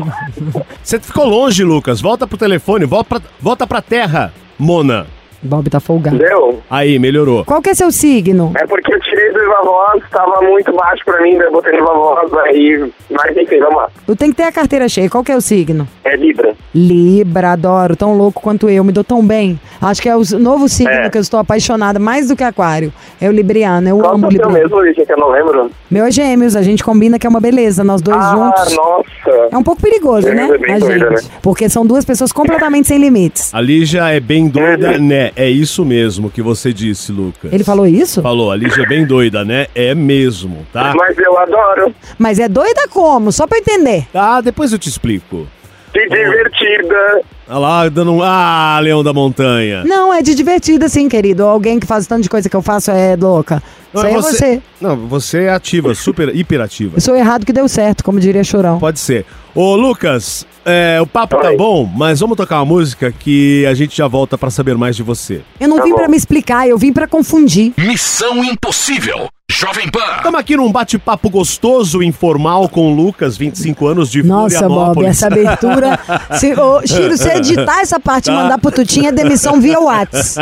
Você 0.82 0.98
ficou 0.98 1.24
longe, 1.26 1.62
Lucas. 1.62 2.00
Volta 2.00 2.26
pro 2.26 2.36
telefone, 2.36 2.84
volta 2.84 3.20
pra, 3.20 3.28
volta 3.40 3.66
pra 3.66 3.80
terra, 3.80 4.32
Mona. 4.58 5.06
Bob 5.44 5.68
tá 5.70 5.78
folgado. 5.80 6.18
deu? 6.18 6.60
Aí, 6.70 6.98
melhorou. 6.98 7.44
Qual 7.44 7.60
que 7.62 7.70
é 7.70 7.74
seu 7.74 7.90
signo? 7.92 8.52
É 8.56 8.66
porque 8.66 8.94
eu 8.94 9.00
tirei 9.00 9.32
do 9.32 9.40
Viva 9.40 9.60
Voz, 9.64 10.02
tava 10.10 10.40
muito 10.42 10.72
baixo 10.72 11.04
pra 11.04 11.20
mim, 11.22 11.36
daí 11.36 11.46
eu 11.46 11.52
botei 11.52 11.72
no 11.72 11.78
Viva 11.78 11.94
Voz, 11.94 12.32
aí... 12.44 12.92
Mas 13.10 13.36
enfim, 13.36 13.58
vamos 13.60 13.76
lá. 13.76 13.88
Eu 14.08 14.16
tenho 14.16 14.30
que 14.32 14.36
ter 14.38 14.44
a 14.44 14.52
carteira 14.52 14.88
cheia. 14.88 15.08
Qual 15.08 15.22
que 15.22 15.30
é 15.30 15.36
o 15.36 15.40
signo? 15.40 15.86
É 16.04 16.16
Libra. 16.16 16.54
Libra, 16.74 17.52
adoro. 17.52 17.94
Tão 17.96 18.16
louco 18.16 18.40
quanto 18.42 18.68
eu. 18.68 18.82
Me 18.82 18.90
dou 18.92 19.04
tão 19.04 19.24
bem. 19.24 19.58
Acho 19.80 20.02
que 20.02 20.08
é 20.08 20.16
o 20.16 20.22
novo 20.38 20.68
signo 20.68 20.90
É. 20.92 21.08
que 21.10 21.16
eu 21.18 21.22
estou 21.22 21.38
apaixonada, 21.38 21.98
mais 22.00 22.28
do 22.28 22.36
que 22.36 22.42
aquário. 22.42 22.92
É 23.20 23.28
o 23.28 23.32
Libriano. 23.32 23.88
Eu 23.88 23.98
Qual 23.98 24.14
amo 24.14 24.24
é 24.24 24.28
o 24.28 24.30
Libriano. 24.30 24.54
mesmo, 24.58 24.80
Lígia, 24.80 25.06
que 25.06 25.12
eu 25.12 25.16
não 25.18 25.30
lembro? 25.30 25.70
Meu 25.90 26.04
é 26.06 26.10
gêmeos. 26.10 26.56
A 26.56 26.62
gente 26.62 26.82
combina 26.82 27.18
que 27.18 27.26
é 27.26 27.30
uma 27.30 27.40
beleza. 27.40 27.84
Nós 27.84 28.02
dois 28.02 28.16
ah, 28.18 28.32
juntos. 28.32 28.76
nossa. 28.76 29.48
É 29.52 29.56
um 29.56 29.62
pouco 29.62 29.80
perigoso, 29.80 30.28
né? 30.28 30.48
É 30.66 30.72
A 30.74 30.78
doida, 30.78 31.10
gente. 31.16 31.30
Porque 31.42 31.68
são 31.68 31.86
duas 31.86 32.04
pessoas 32.04 32.32
completamente 32.32 32.88
sem 32.88 32.98
limites. 32.98 33.54
A 33.54 33.60
Lígia 33.60 34.08
é 34.10 34.18
bem 34.20 34.48
doida, 34.48 34.92
Uhum. 34.92 35.06
né? 35.06 35.30
É 35.36 35.48
isso 35.48 35.84
mesmo 35.84 36.30
que 36.30 36.40
você 36.40 36.72
disse, 36.72 37.10
Lucas. 37.10 37.52
Ele 37.52 37.64
falou 37.64 37.86
isso? 37.86 38.22
Falou, 38.22 38.52
a 38.52 38.56
Lígia 38.56 38.82
é 38.82 38.86
bem 38.86 39.04
doida, 39.04 39.44
né? 39.44 39.66
É 39.74 39.94
mesmo, 39.94 40.64
tá? 40.72 40.94
Mas 40.96 41.18
eu 41.18 41.36
adoro. 41.38 41.94
Mas 42.18 42.38
é 42.38 42.48
doida 42.48 42.86
como? 42.88 43.32
Só 43.32 43.46
pra 43.46 43.58
eu 43.58 43.62
entender. 43.62 44.06
Ah, 44.14 44.40
depois 44.40 44.72
eu 44.72 44.78
te 44.78 44.88
explico. 44.88 45.46
Se 45.92 46.08
divertida. 46.08 47.22
Olha 47.46 47.58
lá, 47.58 47.88
dando 47.88 48.14
um... 48.14 48.22
Ah, 48.22 48.80
Leão 48.82 49.04
da 49.04 49.12
Montanha. 49.12 49.84
Não, 49.84 50.12
é 50.12 50.22
de 50.22 50.34
divertida, 50.34 50.88
sim, 50.88 51.08
querido. 51.08 51.44
Alguém 51.44 51.78
que 51.78 51.86
faz 51.86 52.06
tanto 52.06 52.22
de 52.22 52.28
coisa 52.28 52.48
que 52.48 52.56
eu 52.56 52.62
faço 52.62 52.90
é 52.90 53.16
louca. 53.16 53.62
Isso 53.94 54.06
aí 54.06 54.14
é 54.14 54.16
você. 54.16 54.62
Não, 54.80 54.96
você 54.96 55.44
é 55.44 55.50
ativa, 55.50 55.94
super 55.94 56.34
hiperativa. 56.34 56.96
Eu 56.96 57.00
sou 57.00 57.14
errado 57.14 57.46
que 57.46 57.52
deu 57.52 57.68
certo, 57.68 58.02
como 58.02 58.18
diria 58.18 58.42
Chorão. 58.42 58.78
Pode 58.80 58.98
ser. 58.98 59.24
Ô, 59.54 59.76
Lucas, 59.76 60.44
é, 60.64 61.00
o 61.00 61.06
papo 61.06 61.36
tá 61.38 61.48
Oi. 61.48 61.56
bom, 61.56 61.84
mas 61.84 62.20
vamos 62.20 62.36
tocar 62.36 62.56
uma 62.58 62.64
música 62.64 63.12
que 63.12 63.64
a 63.66 63.74
gente 63.74 63.96
já 63.96 64.06
volta 64.08 64.36
pra 64.38 64.50
saber 64.50 64.76
mais 64.76 64.96
de 64.96 65.02
você. 65.02 65.42
Eu 65.60 65.68
não 65.68 65.78
Tá 65.78 65.84
vim 65.84 65.94
pra 65.94 66.08
me 66.08 66.16
explicar, 66.16 66.68
eu 66.68 66.78
vim 66.78 66.92
pra 66.92 67.06
confundir. 67.06 67.72
Missão 67.78 68.42
Impossível. 68.44 69.28
Jovem 69.50 69.90
Pan. 69.90 70.00
Estamos 70.16 70.40
aqui 70.40 70.56
num 70.56 70.72
bate-papo 70.72 71.28
gostoso, 71.28 72.02
informal, 72.02 72.66
com 72.66 72.90
o 72.90 72.96
Lucas, 72.96 73.36
25 73.36 73.86
anos 73.86 74.10
de 74.10 74.22
Nossa, 74.22 74.66
Bob, 74.66 75.04
essa 75.04 75.26
abertura. 75.26 76.00
Se, 76.40 76.54
ô, 76.58 76.80
Chiro, 76.86 77.14
se 77.16 77.28
editar 77.28 77.80
essa 77.82 78.00
parte 78.00 78.30
e 78.30 78.32
Tá. 78.34 78.42
mandar 78.42 78.58
pro 78.58 78.70
Tutinha, 78.72 79.10
é 79.10 79.12
demissão 79.12 79.60
via 79.60 79.78
Whats. 79.78 80.36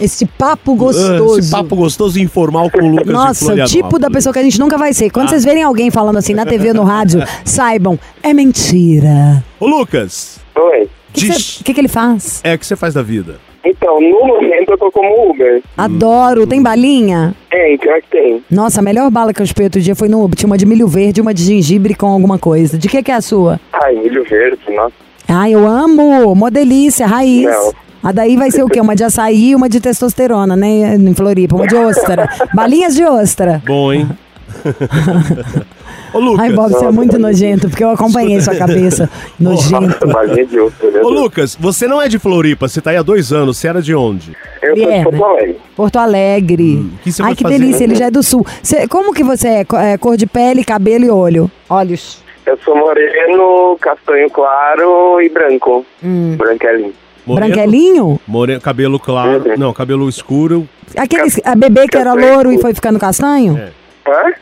Esse 0.00 0.24
papo 0.24 0.74
gostoso. 0.74 1.38
Esse 1.38 1.50
papo 1.50 1.76
gostoso 1.76 2.18
e 2.18 2.22
informal 2.22 2.70
com 2.70 2.78
o 2.82 2.88
Lucas 2.92 3.06
de 3.06 3.12
Nossa, 3.12 3.52
o 3.54 3.64
tipo 3.66 3.98
da 3.98 4.10
pessoa 4.10 4.32
que 4.32 4.38
a 4.38 4.42
gente 4.42 4.58
nunca 4.58 4.78
vai 4.78 4.94
ser. 4.94 5.10
Quando 5.10 5.28
vocês 5.28 5.44
verem 5.44 5.62
alguém 5.62 5.90
falando 5.90 6.16
assim 6.16 6.32
na 6.32 6.46
TV 6.46 6.68
ou 6.68 6.74
no 6.74 6.84
rádio, 6.84 7.20
saibam, 7.44 7.98
é 8.22 8.32
mentira. 8.32 9.44
Ô, 9.60 9.66
Lucas, 9.66 10.40
Oi. 10.56 10.84
O 10.84 10.88
que, 11.12 11.28
Diz- 11.28 11.60
que, 11.62 11.74
que, 11.74 11.80
ele 11.80 11.88
faz? 11.88 12.40
é 12.42 12.54
o 12.54 12.58
que 12.58 12.64
você 12.66 12.74
faz 12.74 12.94
da 12.94 13.02
vida? 13.02 13.38
Então, 13.66 13.98
no 13.98 14.26
momento 14.26 14.72
eu 14.72 14.76
tô 14.78 14.90
como 14.90 15.30
Uber. 15.30 15.62
Adoro. 15.76 16.46
Tem 16.46 16.60
balinha? 16.62 17.34
Tem, 17.54 17.78
pior 17.78 18.02
que 18.02 18.08
tem. 18.10 18.44
Nossa, 18.50 18.80
a 18.80 18.82
melhor 18.82 19.08
bala 19.12 19.32
que 19.32 19.40
eu 19.40 19.46
chupei 19.46 19.66
outro 19.66 19.80
dia 19.80 19.94
foi 19.94 20.08
no 20.08 20.24
Uber. 20.24 20.36
Tinha 20.36 20.48
uma 20.48 20.58
de 20.58 20.66
milho 20.66 20.88
verde 20.88 21.20
e 21.20 21.22
uma 21.22 21.32
de 21.32 21.44
gengibre 21.44 21.94
com 21.94 22.06
alguma 22.06 22.36
coisa. 22.36 22.76
De 22.76 22.88
que 22.88 23.00
que 23.00 23.12
é 23.12 23.14
a 23.14 23.20
sua? 23.20 23.60
Ai, 23.72 23.94
milho 23.94 24.24
verde, 24.24 24.58
nossa. 24.74 24.92
Ah, 25.28 25.48
eu 25.48 25.64
amo. 25.64 26.32
Uma 26.32 26.50
delícia, 26.50 27.06
raiz. 27.06 27.44
Não. 27.44 27.72
A 28.02 28.10
daí 28.10 28.36
vai 28.36 28.50
ser 28.50 28.64
o 28.64 28.68
quê? 28.68 28.80
Uma 28.80 28.96
de 28.96 29.04
açaí 29.04 29.50
e 29.50 29.54
uma 29.54 29.68
de 29.68 29.80
testosterona, 29.80 30.56
né? 30.56 30.96
Em 30.96 31.14
Floripa. 31.14 31.54
Uma 31.54 31.68
de 31.68 31.76
ostra. 31.76 32.28
Balinhas 32.52 32.96
de 32.96 33.04
ostra. 33.04 33.62
Bom, 33.64 33.92
hein? 33.92 34.08
Ô, 36.14 36.20
Lucas. 36.20 36.40
Ai, 36.40 36.52
Bob, 36.52 36.72
você 36.72 36.84
é 36.86 36.90
muito 36.90 37.18
nojento, 37.18 37.68
porque 37.68 37.82
eu 37.82 37.90
acompanhei 37.90 38.40
sua 38.40 38.54
cabeça. 38.54 39.10
Nojento. 39.38 40.06
Meu 40.06 41.04
Ô. 41.06 41.08
Lucas, 41.10 41.56
você 41.58 41.86
não 41.88 42.00
é 42.00 42.08
de 42.08 42.18
Floripa, 42.18 42.68
você 42.68 42.80
tá 42.80 42.90
aí 42.90 42.96
há 42.96 43.02
dois 43.02 43.32
anos, 43.32 43.58
você 43.58 43.68
era 43.68 43.82
de 43.82 43.94
onde? 43.94 44.36
Eu 44.62 44.68
sou 44.68 44.74
de 44.76 44.80
Guilherme. 44.80 45.04
Porto 45.04 45.24
Alegre. 45.24 45.56
Porto 45.76 45.96
Alegre. 45.98 46.76
Hum, 46.76 46.90
que 47.02 47.12
você 47.12 47.22
Ai, 47.22 47.34
que 47.34 47.42
fazer? 47.42 47.58
delícia, 47.58 47.84
ele 47.84 47.94
já 47.96 48.06
é 48.06 48.10
do 48.10 48.22
sul. 48.22 48.46
Cê- 48.62 48.86
como 48.88 49.12
que 49.12 49.24
você 49.24 49.48
é? 49.48 49.66
É? 49.92 49.98
Cor 49.98 50.16
de 50.16 50.26
pele, 50.26 50.64
cabelo 50.64 51.04
e 51.04 51.10
olho? 51.10 51.50
Olhos. 51.68 52.22
Eu 52.46 52.58
sou 52.64 52.76
moreno, 52.76 53.76
castanho 53.80 54.30
claro 54.30 55.20
e 55.20 55.28
branco. 55.28 55.84
Hum. 56.02 56.36
Branquelinho. 56.36 56.92
Moreno? 57.26 57.46
Branquelinho? 57.54 58.20
Moreno, 58.26 58.60
cabelo 58.60 58.98
claro. 59.00 59.42
Uhum. 59.48 59.56
Não, 59.56 59.72
cabelo 59.72 60.08
escuro. 60.08 60.68
Aquele 60.96 61.22
a 61.44 61.54
bebê 61.54 61.88
que 61.88 61.96
era 61.96 62.12
louro 62.12 62.52
e 62.52 62.58
foi 62.60 62.74
ficando 62.74 62.98
castanho? 62.98 63.56
É. 63.58 63.70
Hã? 64.06 64.34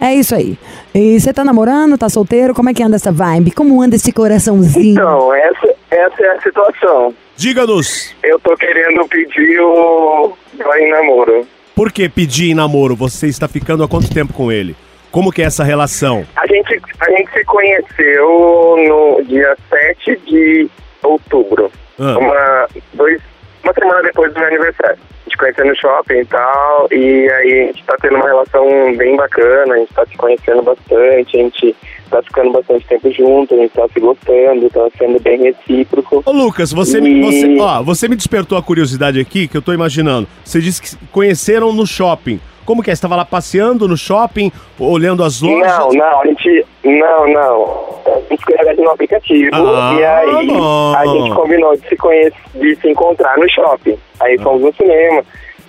É 0.00 0.14
isso 0.14 0.34
aí. 0.34 0.58
E 0.94 1.20
você 1.20 1.32
tá 1.32 1.44
namorando, 1.44 1.98
tá 1.98 2.08
solteiro? 2.08 2.54
Como 2.54 2.70
é 2.70 2.74
que 2.74 2.82
anda 2.82 2.96
essa 2.96 3.12
vibe? 3.12 3.50
Como 3.50 3.82
anda 3.82 3.96
esse 3.96 4.10
coraçãozinho? 4.12 4.92
Então, 4.92 5.34
essa, 5.34 5.74
essa 5.90 6.22
é 6.22 6.36
a 6.36 6.40
situação. 6.40 7.14
Diga-nos, 7.36 8.14
Eu 8.22 8.38
tô 8.40 8.56
querendo 8.56 9.06
pedir 9.08 9.60
o 9.60 10.32
vai 10.58 10.80
em 10.82 10.90
namoro. 10.90 11.46
por 11.74 11.90
que 11.92 12.08
pedir 12.08 12.50
em 12.50 12.54
namoro? 12.54 12.94
Você 12.96 13.26
está 13.28 13.46
ficando 13.48 13.82
há 13.84 13.88
quanto 13.88 14.12
tempo 14.12 14.32
com 14.32 14.50
ele? 14.50 14.74
Como 15.10 15.32
que 15.32 15.42
é 15.42 15.46
essa 15.46 15.64
relação? 15.64 16.24
A 16.36 16.46
gente, 16.46 16.80
a 17.00 17.10
gente 17.10 17.32
se 17.32 17.44
conheceu 17.44 18.76
no 18.88 19.22
dia 19.24 19.56
7 19.68 20.20
de 20.26 20.70
outubro. 21.02 21.70
Ah. 21.98 22.16
Uma, 22.18 22.68
dois, 22.94 23.20
uma 23.62 23.72
semana 23.74 24.02
depois 24.02 24.32
do 24.32 24.38
meu 24.38 24.48
aniversário. 24.48 24.98
A 24.98 25.24
gente 25.24 25.36
conheceu 25.36 25.66
no 25.66 25.76
shopping 25.76 26.14
e 26.14 26.24
tal, 26.24 26.88
e 26.90 27.30
aí 27.30 27.62
a 27.62 27.66
gente 27.66 27.84
tá 27.84 27.96
tendo 28.00 28.16
uma 28.16 28.26
relação 28.26 28.96
bem 28.96 29.16
bacana, 29.16 29.74
a 29.74 29.78
gente 29.78 29.94
tá 29.94 30.04
se 30.06 30.16
conhecendo 30.16 30.62
bastante, 30.62 31.36
a 31.36 31.42
gente 31.42 31.76
tá 32.10 32.22
ficando 32.22 32.52
bastante 32.52 32.86
tempo 32.86 33.12
junto, 33.12 33.54
a 33.54 33.58
gente 33.58 33.72
tá 33.72 33.86
se 33.88 34.00
gostando, 34.00 34.70
tá 34.70 34.88
sendo 34.98 35.20
bem 35.20 35.38
recíproco. 35.38 36.22
Ô 36.26 36.32
Lucas, 36.32 36.72
você, 36.72 37.00
me, 37.00 37.20
você, 37.20 37.56
ó, 37.60 37.82
você 37.82 38.08
me 38.08 38.16
despertou 38.16 38.58
a 38.58 38.62
curiosidade 38.62 39.20
aqui, 39.20 39.46
que 39.46 39.56
eu 39.56 39.62
tô 39.62 39.72
imaginando. 39.72 40.26
Você 40.44 40.60
disse 40.60 40.82
que 40.82 41.06
conheceram 41.12 41.72
no 41.72 41.86
shopping. 41.86 42.40
Como 42.64 42.82
que 42.82 42.90
é? 42.90 42.94
Você 42.94 42.98
estava 42.98 43.16
lá 43.16 43.24
passeando 43.24 43.88
no 43.88 43.96
shopping, 43.96 44.52
olhando 44.78 45.24
as 45.24 45.40
lojas? 45.40 45.78
Não, 45.78 45.88
não, 45.90 46.20
a 46.20 46.26
gente. 46.26 46.66
Não, 46.84 47.26
não. 47.32 47.90
A 48.06 48.20
gente 48.30 48.44
conhece 48.44 48.80
no 48.80 48.90
aplicativo 48.90 49.50
Ah, 49.52 49.96
e 49.98 50.04
aí 50.04 50.46
bom. 50.46 50.94
a 50.96 51.06
gente 51.06 51.34
combinou 51.34 51.76
de 51.76 51.88
se 51.88 51.96
conhecer, 51.96 52.34
de 52.54 52.76
se 52.76 52.88
encontrar 52.90 53.36
no 53.38 53.48
shopping. 53.50 53.96
Aí 54.20 54.36
Ah. 54.38 54.42
fomos 54.42 54.62
no 54.62 54.74
cinema, 54.74 55.22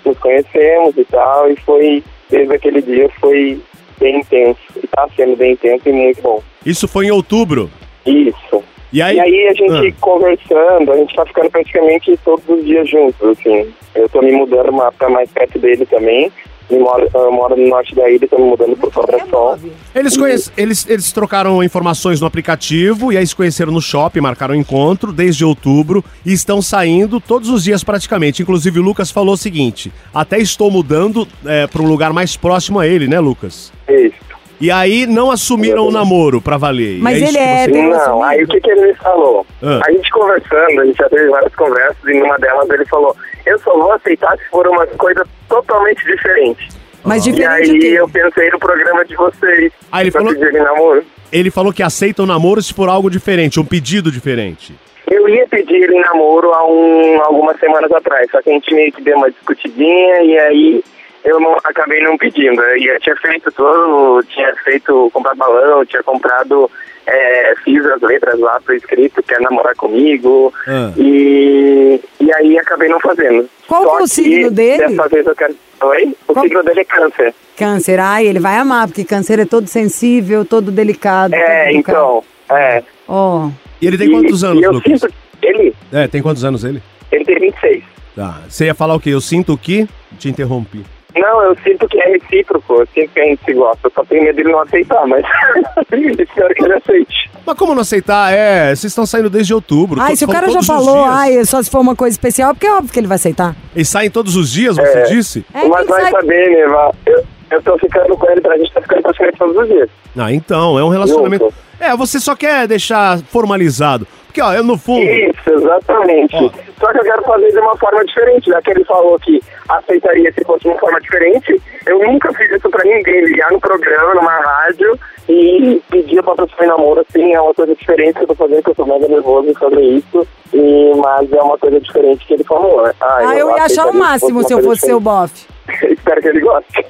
nos 0.05 0.17
conhecemos 0.19 0.97
e 0.97 1.03
tal, 1.05 1.49
e 1.49 1.55
foi, 1.57 2.03
desde 2.29 2.53
aquele 2.55 2.81
dia 2.81 3.09
foi 3.19 3.59
bem 3.99 4.19
intenso. 4.19 4.59
E 4.81 4.87
tá 4.87 5.07
sendo 5.15 5.35
bem 5.35 5.53
intenso 5.53 5.87
e 5.87 5.91
muito 5.91 6.21
bom. 6.21 6.41
Isso 6.65 6.87
foi 6.87 7.05
em 7.07 7.11
outubro. 7.11 7.69
Isso. 8.05 8.63
E 8.93 9.01
aí, 9.01 9.15
E 9.15 9.19
aí 9.21 9.47
a 9.47 9.53
gente 9.53 9.87
Ah. 9.87 9.93
conversando, 10.01 10.91
a 10.91 10.97
gente 10.97 11.15
tá 11.15 11.25
ficando 11.25 11.49
praticamente 11.49 12.17
todos 12.25 12.43
os 12.49 12.65
dias 12.65 12.89
juntos, 12.89 13.21
assim. 13.39 13.71
Eu 13.95 14.07
tô 14.09 14.21
me 14.21 14.31
mudando 14.31 14.71
pra 14.97 15.09
mais 15.09 15.29
perto 15.31 15.59
dele 15.59 15.85
também. 15.85 16.31
Eu 16.71 16.79
moro, 16.79 17.09
eu 17.13 17.31
moro 17.33 17.57
no 17.57 17.67
norte 17.67 17.93
da 17.93 18.09
ilha, 18.09 18.25
tô 18.27 18.37
me 18.37 18.45
mudando 18.45 18.77
pro 18.77 18.91
Sobra 18.93 19.25
Sol. 19.29 19.59
eles, 19.93 20.15
conhece, 20.15 20.49
eles, 20.55 20.87
eles 20.89 21.11
trocaram 21.11 21.61
informações 21.61 22.21
no 22.21 22.25
aplicativo 22.25 23.11
e 23.11 23.17
aí 23.17 23.27
se 23.27 23.35
conheceram 23.35 23.73
no 23.73 23.81
shopping, 23.81 24.21
marcaram 24.21 24.55
um 24.55 24.57
encontro 24.57 25.11
desde 25.11 25.43
outubro 25.43 26.03
e 26.25 26.31
estão 26.31 26.61
saindo 26.61 27.19
todos 27.19 27.49
os 27.49 27.65
dias 27.65 27.83
praticamente. 27.83 28.41
Inclusive 28.41 28.79
o 28.79 28.83
Lucas 28.83 29.11
falou 29.11 29.33
o 29.33 29.37
seguinte: 29.37 29.91
até 30.13 30.39
estou 30.39 30.71
mudando 30.71 31.27
é, 31.45 31.67
para 31.67 31.81
um 31.81 31.87
lugar 31.87 32.13
mais 32.13 32.37
próximo 32.37 32.79
a 32.79 32.87
ele, 32.87 33.05
né, 33.05 33.19
Lucas? 33.19 33.73
Isso. 33.89 34.30
E 34.61 34.69
aí 34.69 35.05
não 35.07 35.31
assumiram 35.31 35.87
o 35.87 35.91
namoro 35.91 36.39
pra 36.39 36.55
valer. 36.57 36.97
E 36.97 37.01
Mas 37.01 37.21
é 37.21 37.27
ele 37.27 37.37
é 37.37 37.65
você- 37.65 37.71
Não, 38.07 38.23
aí 38.23 38.43
o 38.43 38.47
que, 38.47 38.61
que 38.61 38.69
ele 38.71 38.87
me 38.87 38.93
falou? 38.95 39.45
Ah. 39.63 39.79
A 39.85 39.91
gente 39.91 40.09
conversando, 40.11 40.79
a 40.81 40.85
gente 40.85 40.97
já 40.97 41.09
teve 41.09 41.27
várias 41.29 41.55
conversas, 41.55 41.97
e 42.07 42.13
numa 42.19 42.37
delas 42.37 42.69
ele 42.69 42.85
falou: 42.85 43.15
Eu 43.45 43.57
só 43.59 43.73
vou 43.77 43.91
aceitar 43.93 44.37
se 44.37 44.43
for 44.49 44.67
uma 44.67 44.85
coisa 44.87 45.25
totalmente 45.49 46.05
diferente. 46.05 46.69
Mas 47.03 47.25
E 47.25 47.31
diferente 47.31 47.71
aí 47.71 47.79
de 47.79 47.79
quê? 47.79 47.87
eu 47.99 48.07
pensei 48.07 48.49
no 48.51 48.59
programa 48.59 49.03
de 49.03 49.15
vocês. 49.15 49.71
Ah, 49.91 50.01
ele 50.01 50.11
falou- 50.11 50.33
namoro. 50.33 51.03
Ele 51.31 51.49
falou 51.49 51.73
que 51.73 51.81
aceita 51.81 52.21
o 52.21 52.25
namoro 52.27 52.61
se 52.61 52.73
for 52.73 52.87
algo 52.89 53.09
diferente, 53.09 53.59
um 53.59 53.65
pedido 53.65 54.11
diferente. 54.11 54.75
Eu 55.09 55.27
ia 55.27 55.47
pedir 55.47 55.75
ele 55.81 55.99
namoro 55.99 56.53
há 56.53 56.63
um, 56.65 57.19
algumas 57.23 57.59
semanas 57.59 57.91
atrás, 57.91 58.29
só 58.31 58.41
que 58.41 58.49
a 58.49 58.53
gente 58.53 58.73
meio 58.73 58.91
que 58.91 59.01
deu 59.01 59.17
uma 59.17 59.31
discutidinha 59.31 60.21
e 60.23 60.37
aí 60.37 60.83
eu 61.23 61.39
não, 61.39 61.55
acabei 61.63 62.01
não 62.03 62.17
pedindo. 62.17 62.61
E 62.77 62.87
eu 62.87 62.99
tinha 62.99 63.15
feito 63.17 63.51
todo, 63.51 64.23
tinha 64.27 64.53
feito 64.63 65.09
comprar 65.13 65.35
balão, 65.35 65.85
tinha 65.85 66.01
comprado, 66.03 66.69
é, 67.05 67.53
fiz 67.63 67.85
as 67.85 68.01
letras 68.01 68.39
lá 68.39 68.59
pro 68.63 68.75
escrito, 68.75 69.21
quer 69.23 69.39
namorar 69.41 69.75
comigo. 69.75 70.53
Ah. 70.67 70.91
E, 70.97 71.99
e 72.19 72.33
aí 72.35 72.57
acabei 72.59 72.89
não 72.89 72.99
fazendo. 72.99 73.49
Qual 73.67 73.83
Só 73.83 73.95
que 73.95 74.01
é 74.01 74.03
o 74.03 74.07
signo 74.07 74.51
dele? 74.51 74.87
Dessa 74.87 75.07
vez 75.09 75.25
eu 75.25 75.35
quero. 75.35 75.55
Oi? 75.83 76.15
O 76.27 76.33
Qual- 76.33 76.45
signo 76.45 76.63
dele 76.63 76.79
é 76.81 76.85
câncer. 76.85 77.33
Câncer, 77.57 77.99
ai, 77.99 78.25
ele 78.27 78.39
vai 78.39 78.55
amar, 78.57 78.87
porque 78.87 79.03
câncer 79.03 79.39
é 79.39 79.45
todo 79.45 79.67
sensível, 79.67 80.43
todo 80.45 80.71
delicado. 80.71 81.33
É, 81.35 81.65
todo 81.67 81.77
então. 81.77 82.23
É. 82.49 82.83
Ó, 83.07 83.49
E 83.81 83.87
ele 83.87 83.97
tem 83.97 84.09
quantos 84.11 84.41
E- 84.41 84.45
anos, 84.45 84.61
e 84.61 84.65
eu 84.65 84.71
Lucas? 84.73 84.99
sinto. 85.01 85.13
Ele, 85.41 85.73
É, 85.91 86.07
tem 86.07 86.21
quantos 86.21 86.43
anos 86.43 86.63
ele? 86.63 86.81
ele 87.11 87.25
tem 87.25 87.39
26. 87.39 87.83
Tá. 88.15 88.41
Você 88.47 88.65
ia 88.65 88.75
falar 88.75 88.93
o 88.95 88.99
quê? 88.99 89.09
Eu 89.11 89.21
sinto 89.21 89.57
que. 89.57 89.87
Te 90.19 90.29
interrompi. 90.29 90.83
Não, 91.15 91.41
eu 91.43 91.55
sinto 91.63 91.87
que 91.87 91.99
é 92.01 92.09
recíproco, 92.17 92.73
eu 92.81 92.87
sinto 92.93 93.09
que 93.13 93.19
a 93.19 93.25
gente 93.25 93.43
se 93.43 93.53
gosta, 93.53 93.87
eu 93.87 93.91
só 93.93 94.03
tenho 94.05 94.23
medo 94.23 94.35
dele 94.35 94.51
não 94.51 94.59
aceitar, 94.61 95.05
mas 95.07 95.23
espero 95.91 96.53
que 96.55 96.63
ele 96.63 96.73
aceite. 96.73 97.29
Mas 97.45 97.57
como 97.57 97.73
não 97.73 97.81
aceitar? 97.81 98.31
É, 98.33 98.67
vocês 98.67 98.85
estão 98.91 99.05
saindo 99.05 99.29
desde 99.29 99.53
outubro. 99.53 99.99
ai, 100.01 100.15
se 100.15 100.23
o 100.23 100.27
cara 100.27 100.49
já 100.49 100.61
falou, 100.63 101.03
ai, 101.05 101.43
só 101.45 101.61
se 101.61 101.69
for 101.69 101.79
uma 101.79 101.95
coisa 101.95 102.13
especial, 102.13 102.53
porque 102.53 102.67
é 102.67 102.73
óbvio 102.73 102.93
que 102.93 102.99
ele 102.99 103.07
vai 103.07 103.15
aceitar. 103.15 103.55
Eles 103.75 103.89
saem 103.89 104.09
todos 104.09 104.35
os 104.35 104.49
dias, 104.51 104.75
você 104.77 104.99
É. 104.99 105.03
disse? 105.03 105.45
É, 105.53 105.65
mas 105.67 105.79
quem 105.85 105.87
vai 105.87 106.01
sai- 106.03 106.11
saber, 106.11 106.49
Neva, 106.49 106.91
eu, 107.05 107.23
eu 107.51 107.61
tô 107.61 107.77
ficando 107.77 108.15
com 108.17 108.29
ele, 108.31 108.41
pra 108.41 108.57
gente 108.57 108.71
tá 108.73 108.81
ficando 108.81 109.01
praticamente 109.01 109.37
todos 109.37 109.57
os 109.57 109.67
dias. 109.67 109.89
Ah, 110.17 110.31
então, 110.31 110.77
é 110.79 110.83
um 110.83 110.89
relacionamento. 110.89 111.45
Junto. 111.45 111.55
É, 111.79 111.95
você 111.97 112.19
só 112.19 112.35
quer 112.35 112.67
deixar 112.67 113.19
formalizado. 113.29 114.07
Porque, 114.31 114.41
ó, 114.41 114.53
eu 114.53 114.63
no 114.63 114.77
fundo. 114.77 115.03
Isso, 115.03 115.49
exatamente. 115.51 116.35
Ó. 116.37 116.49
Só 116.79 116.91
que 116.93 116.99
eu 116.99 117.03
quero 117.03 117.21
fazer 117.23 117.51
de 117.51 117.59
uma 117.59 117.77
forma 117.77 118.05
diferente, 118.05 118.49
já 118.49 118.61
que 118.61 118.71
ele 118.71 118.85
falou 118.85 119.19
que 119.19 119.41
aceitaria 119.67 120.31
se 120.31 120.43
fosse 120.45 120.61
de 120.63 120.69
uma 120.69 120.79
forma 120.79 121.01
diferente. 121.01 121.61
Eu 121.85 121.99
nunca 121.99 122.31
fiz 122.33 122.49
isso 122.49 122.69
pra 122.69 122.81
ninguém, 122.85 123.25
ligar 123.25 123.51
no 123.51 123.59
programa, 123.59 124.15
numa 124.15 124.39
rádio 124.39 124.97
e 125.27 125.81
pedir 125.89 126.23
pra 126.23 126.33
pessoa 126.35 126.63
em 126.63 126.67
namoro, 126.67 127.01
assim, 127.07 127.33
é 127.33 127.41
uma 127.41 127.53
coisa 127.53 127.75
diferente 127.75 128.15
que 128.15 128.23
eu 128.23 128.27
tô 128.27 128.35
fazendo, 128.35 128.63
que 128.63 128.69
eu 128.69 128.75
tô 128.75 128.85
mega 128.85 129.07
nervoso 129.07 129.53
sobre 129.59 129.81
isso. 129.81 130.25
E, 130.53 130.91
mas 130.95 131.31
é 131.33 131.41
uma 131.41 131.57
coisa 131.57 131.79
diferente 131.79 132.25
que 132.25 132.33
ele 132.33 132.43
falou. 132.45 132.83
né? 132.83 132.93
Ah, 133.01 133.35
eu 133.35 133.49
ia 133.55 133.63
achar 133.63 133.87
o 133.87 133.93
máximo 133.93 134.43
se 134.47 134.53
eu 134.53 134.63
fosse 134.63 134.85
seu 134.85 134.99
diferente. 134.99 135.47
bofe. 135.67 135.91
Espero 135.93 136.21
que 136.21 136.27
ele 136.29 136.39
goste. 136.39 136.85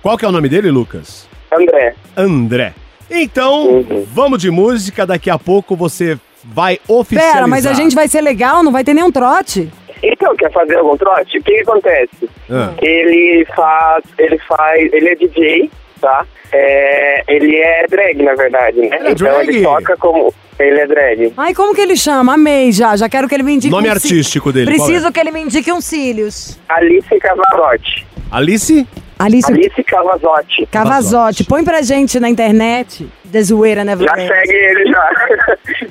Qual 0.00 0.16
que 0.16 0.24
é 0.24 0.28
o 0.28 0.32
nome 0.32 0.48
dele, 0.48 0.70
Lucas? 0.70 1.28
André, 1.52 1.94
André. 2.16 2.72
Então, 3.10 3.66
Uhum. 3.68 4.06
vamos 4.12 4.40
de 4.40 4.50
música. 4.50 5.06
Daqui 5.06 5.30
a 5.30 5.38
pouco 5.38 5.74
você 5.74 6.18
vai 6.52 6.78
oficializar. 6.88 7.34
Pera, 7.34 7.46
mas 7.46 7.66
a 7.66 7.72
gente 7.72 7.94
vai 7.94 8.08
ser 8.08 8.20
legal, 8.20 8.62
não 8.62 8.72
vai 8.72 8.82
ter 8.82 8.94
nenhum 8.94 9.10
trote. 9.12 9.70
Então, 10.02 10.34
quer 10.36 10.50
fazer 10.52 10.76
algum 10.76 10.96
trote? 10.96 11.38
O 11.38 11.42
que, 11.42 11.52
que 11.52 11.60
acontece? 11.60 12.30
Ah. 12.50 12.72
Ele 12.80 13.44
faz. 13.54 14.04
Ele 14.18 14.38
faz. 14.38 14.92
Ele 14.92 15.08
é 15.08 15.14
DJ, 15.14 15.70
tá? 16.00 16.24
É, 16.52 17.22
ele 17.28 17.56
é 17.56 17.86
drag, 17.88 18.22
na 18.22 18.34
verdade, 18.34 18.78
né? 18.80 18.96
Ele 18.96 19.08
é 19.08 19.10
então 19.12 19.28
drag? 19.28 19.48
ele 19.48 19.62
toca 19.62 19.96
como. 19.96 20.32
Ele 20.58 20.80
é 20.80 20.86
drag. 20.86 21.32
Ai, 21.36 21.54
como 21.54 21.74
que 21.74 21.80
ele 21.80 21.96
chama? 21.96 22.34
Amei 22.34 22.72
já, 22.72 22.96
já 22.96 23.08
quero 23.08 23.28
que 23.28 23.34
ele 23.34 23.44
me 23.44 23.54
indique 23.54 23.70
Nome 23.70 23.88
um 23.88 23.92
artístico 23.92 24.52
dele, 24.52 24.66
qual 24.66 24.86
Preciso 24.86 25.06
é? 25.08 25.12
que 25.12 25.20
ele 25.20 25.30
me 25.30 25.40
indique 25.40 25.70
uns 25.70 25.84
cílios. 25.84 26.58
Alice 26.68 27.18
Cavarotti. 27.20 28.06
Alice? 28.30 28.86
Alice 29.18 29.50
Alice 29.50 29.82
Cavazotti. 29.82 30.66
Cavazotti. 30.70 31.44
Põe 31.44 31.64
pra 31.64 31.82
gente 31.82 32.20
na 32.20 32.28
internet. 32.28 33.08
The 33.30 33.42
Zoeira 33.42 33.84
Never 33.84 34.06
Já 34.06 34.14
segue 34.14 34.52
ele, 34.52 34.90
já. 34.90 35.10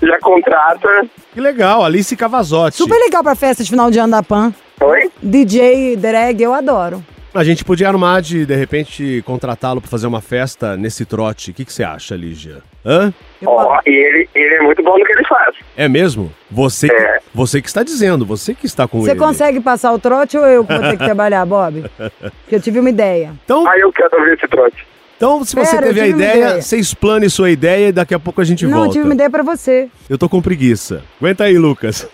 já 0.07 0.19
contrata. 0.19 1.05
Que 1.33 1.41
legal, 1.41 1.83
Alice 1.83 2.15
Cavazotti. 2.15 2.77
Super 2.77 2.97
legal 2.97 3.21
pra 3.21 3.35
festa 3.35 3.63
de 3.63 3.69
final 3.69 3.91
de 3.91 3.99
ano 3.99 4.11
da 4.11 4.23
Pan. 4.23 4.53
Oi? 4.81 5.11
DJ 5.21 5.95
drag, 5.97 6.41
eu 6.41 6.53
adoro. 6.53 7.03
A 7.33 7.43
gente 7.43 7.63
podia 7.63 7.87
armar 7.87 8.21
de, 8.21 8.45
de 8.45 8.55
repente, 8.55 9.21
contratá-lo 9.25 9.81
pra 9.81 9.89
fazer 9.89 10.07
uma 10.07 10.21
festa 10.21 10.75
nesse 10.75 11.05
trote. 11.05 11.51
O 11.51 11.53
que 11.53 11.65
que 11.65 11.73
você 11.73 11.83
acha, 11.83 12.15
Lígia? 12.15 12.63
Hã? 12.88 13.13
Ó, 13.45 13.80
e 13.86 13.89
ele, 13.89 14.30
ele 14.34 14.56
é 14.56 14.62
muito 14.62 14.82
bom 14.82 14.97
no 14.97 15.06
que 15.06 15.12
ele 15.12 15.23
faz. 15.28 15.56
É 15.76 15.88
mesmo? 15.89 16.32
Você, 16.50 16.88
É. 16.91 17.19
você 17.36 17.62
que 17.62 17.67
está 17.67 17.84
dizendo, 17.84 18.26
você 18.26 18.56
que 18.56 18.65
está 18.65 18.88
com 18.88 19.02
Você 19.02 19.12
ele. 19.12 19.19
consegue 19.19 19.60
passar 19.60 19.91
o 19.93 20.00
trote 20.00 20.38
ou 20.38 20.45
eu 20.47 20.63
que 20.65 20.73
vou 20.73 20.82
ter 20.82 20.97
que 20.97 21.04
trabalhar, 21.04 21.45
Bob? 21.45 21.84
Porque 21.97 22.56
eu 22.56 22.62
tive 22.62 22.80
uma 22.80 22.89
ideia. 22.89 23.34
Então, 23.43 23.67
Aí 23.67 23.82
eu 23.82 23.91
quero 23.91 24.10
ouvir 24.17 24.34
esse 24.38 24.47
trote. 24.47 24.88
então 25.17 25.43
se 25.43 25.54
você 25.56 25.71
Pera, 25.76 25.88
teve 25.88 26.00
a 26.02 26.08
ideia, 26.08 26.38
ideia. 26.38 26.62
você 26.62 26.78
explane 26.78 27.30
sua 27.30 27.52
ideia 27.52 27.89
e 27.89 27.91
daqui 27.91 28.15
a 28.15 28.19
pouco 28.19 28.39
a 28.41 28.43
gente 28.45 28.63
Não, 28.65 28.71
eu 28.71 28.78
volta. 28.78 28.93
tive 28.93 29.04
uma 29.04 29.13
ideia 29.13 29.30
pra 29.30 29.43
você. 29.43 29.89
Eu 30.10 30.17
tô 30.17 30.28
com 30.30 30.41
preguiça. 30.41 31.04
Aguenta 31.19 31.43
aí, 31.43 31.58
Lucas. 31.58 32.08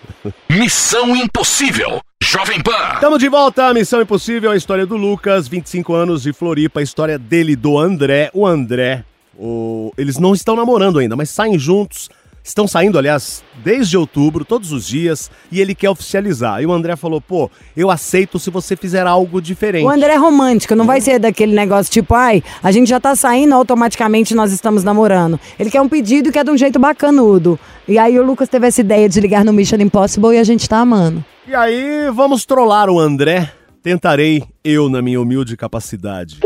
Missão 0.50 1.14
Impossível. 1.16 2.00
Jovem 2.22 2.60
Pan. 2.62 2.94
Estamos 2.94 3.18
de 3.18 3.28
volta 3.28 3.66
à 3.66 3.74
Missão 3.74 4.00
Impossível, 4.02 4.50
a 4.50 4.56
história 4.56 4.84
do 4.84 4.96
Lucas, 4.96 5.46
25 5.46 5.94
anos 5.94 6.22
de 6.22 6.32
Floripa, 6.32 6.80
a 6.80 6.82
história 6.82 7.18
dele 7.18 7.54
do 7.54 7.78
André. 7.78 8.30
O 8.34 8.46
André, 8.46 9.04
o- 9.38 9.92
eles 9.96 10.18
não 10.18 10.34
estão 10.34 10.56
namorando 10.56 10.98
ainda, 10.98 11.16
mas 11.16 11.30
saem 11.30 11.58
juntos. 11.58 12.08
Estão 12.46 12.68
saindo, 12.68 12.98
aliás, 12.98 13.42
desde 13.64 13.96
outubro, 13.96 14.44
todos 14.44 14.70
os 14.70 14.86
dias, 14.86 15.30
e 15.50 15.62
ele 15.62 15.74
quer 15.74 15.88
oficializar. 15.88 16.60
E 16.60 16.66
o 16.66 16.72
André 16.74 16.94
falou: 16.94 17.18
pô, 17.18 17.50
eu 17.74 17.90
aceito 17.90 18.38
se 18.38 18.50
você 18.50 18.76
fizer 18.76 19.06
algo 19.06 19.40
diferente. 19.40 19.86
O 19.86 19.88
André 19.90 20.12
é 20.12 20.16
romântico, 20.18 20.74
não 20.74 20.84
vai 20.84 21.00
ser 21.00 21.18
daquele 21.18 21.54
negócio 21.54 21.90
tipo, 21.90 22.14
ai, 22.14 22.42
a 22.62 22.70
gente 22.70 22.86
já 22.90 23.00
tá 23.00 23.16
saindo, 23.16 23.54
automaticamente 23.54 24.34
nós 24.34 24.52
estamos 24.52 24.84
namorando. 24.84 25.40
Ele 25.58 25.70
quer 25.70 25.80
um 25.80 25.88
pedido 25.88 26.30
que 26.30 26.38
é 26.38 26.44
de 26.44 26.50
um 26.50 26.56
jeito 26.58 26.78
bacanudo. 26.78 27.58
E 27.88 27.96
aí 27.98 28.18
o 28.18 28.22
Lucas 28.22 28.46
teve 28.50 28.66
essa 28.66 28.82
ideia 28.82 29.08
de 29.08 29.18
ligar 29.22 29.42
no 29.42 29.50
Mission 29.50 29.78
Impossible 29.80 30.34
e 30.34 30.38
a 30.38 30.44
gente 30.44 30.68
tá 30.68 30.80
amando. 30.80 31.24
E 31.48 31.54
aí, 31.54 32.10
vamos 32.12 32.44
trollar 32.44 32.90
o 32.90 33.00
André? 33.00 33.50
Tentarei, 33.82 34.42
eu, 34.62 34.90
na 34.90 35.00
minha 35.00 35.18
humilde 35.18 35.56
capacidade. 35.56 36.40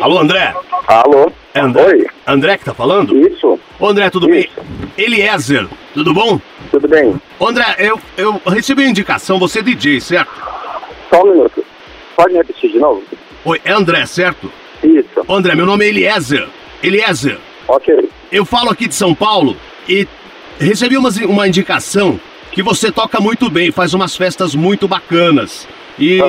Alô? 0.00 0.18
André? 0.18 0.54
Alô? 0.86 1.30
É 1.54 1.60
André? 1.60 1.84
Oi? 1.84 2.06
André 2.26 2.56
que 2.58 2.64
tá 2.64 2.74
falando? 2.74 3.16
Isso. 3.16 3.58
Ô, 3.78 3.86
André, 3.88 4.10
tudo 4.10 4.28
bem? 4.28 4.48
Eliezer, 4.96 5.66
tudo 5.94 6.14
bom? 6.14 6.40
Tudo 6.70 6.86
bem? 6.88 7.14
Ô, 7.38 7.46
André, 7.48 7.64
eu, 7.78 7.98
eu 8.16 8.40
recebi 8.46 8.82
uma 8.82 8.90
indicação, 8.90 9.38
você 9.38 9.58
é 9.60 9.62
DJ, 9.62 10.00
certo? 10.00 10.30
Só 11.10 11.22
um 11.24 11.30
minuto. 11.32 11.64
Pode 12.16 12.34
repetir 12.34 12.70
de 12.72 12.78
novo? 12.78 13.02
Oi, 13.44 13.60
é 13.64 13.72
André, 13.72 14.06
certo? 14.06 14.50
Isso. 14.82 15.24
Ô, 15.26 15.34
André, 15.34 15.54
meu 15.54 15.66
nome 15.66 15.84
é 15.84 15.88
Eliezer. 15.88 16.48
Eliezer, 16.82 17.38
Ok. 17.66 18.08
eu 18.30 18.44
falo 18.44 18.70
aqui 18.70 18.86
de 18.86 18.94
São 18.94 19.14
Paulo 19.14 19.56
e 19.88 20.06
recebi 20.60 20.96
uma, 20.96 21.10
uma 21.26 21.48
indicação 21.48 22.20
que 22.52 22.62
você 22.62 22.90
toca 22.92 23.20
muito 23.20 23.50
bem, 23.50 23.70
faz 23.72 23.94
umas 23.94 24.16
festas 24.16 24.54
muito 24.54 24.86
bacanas. 24.86 25.66
E. 25.98 26.20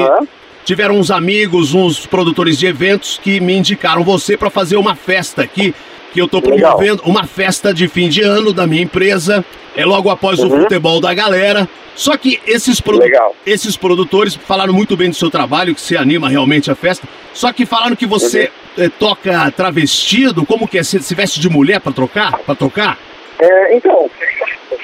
tiveram 0.69 0.99
uns 0.99 1.09
amigos, 1.09 1.73
uns 1.73 2.05
produtores 2.05 2.55
de 2.55 2.67
eventos 2.67 3.19
que 3.23 3.39
me 3.39 3.55
indicaram 3.57 4.03
você 4.03 4.37
para 4.37 4.51
fazer 4.51 4.77
uma 4.77 4.93
festa 4.93 5.41
aqui, 5.41 5.73
que 6.13 6.21
eu 6.21 6.27
tô 6.27 6.37
Legal. 6.37 6.73
promovendo, 6.77 7.01
uma 7.07 7.23
festa 7.23 7.73
de 7.73 7.87
fim 7.87 8.07
de 8.07 8.21
ano 8.21 8.53
da 8.53 8.67
minha 8.67 8.83
empresa. 8.83 9.43
É 9.75 9.83
logo 9.83 10.11
após 10.11 10.39
o 10.39 10.47
futebol 10.47 11.01
da 11.01 11.11
galera. 11.11 11.67
Só 11.95 12.15
que 12.15 12.39
esses, 12.45 12.79
produ- 12.79 12.99
Legal. 12.99 13.35
esses 13.47 13.75
produtores 13.75 14.35
falaram 14.35 14.71
muito 14.71 14.95
bem 14.95 15.09
do 15.09 15.15
seu 15.15 15.31
trabalho, 15.31 15.73
que 15.73 15.81
você 15.81 15.97
anima 15.97 16.29
realmente 16.29 16.69
a 16.69 16.75
festa. 16.75 17.07
Só 17.33 17.51
que 17.51 17.65
falaram 17.65 17.95
que 17.95 18.05
você 18.05 18.51
eh, 18.77 18.89
toca 18.89 19.49
travestido, 19.49 20.45
como 20.45 20.67
que 20.67 20.77
é? 20.77 20.83
Você 20.83 20.99
se 20.99 21.15
veste 21.15 21.39
de 21.39 21.49
mulher 21.49 21.79
para 21.81 21.91
trocar? 21.91 22.37
Para 22.45 22.53
tocar? 22.53 22.95
É, 23.39 23.75
então, 23.75 24.09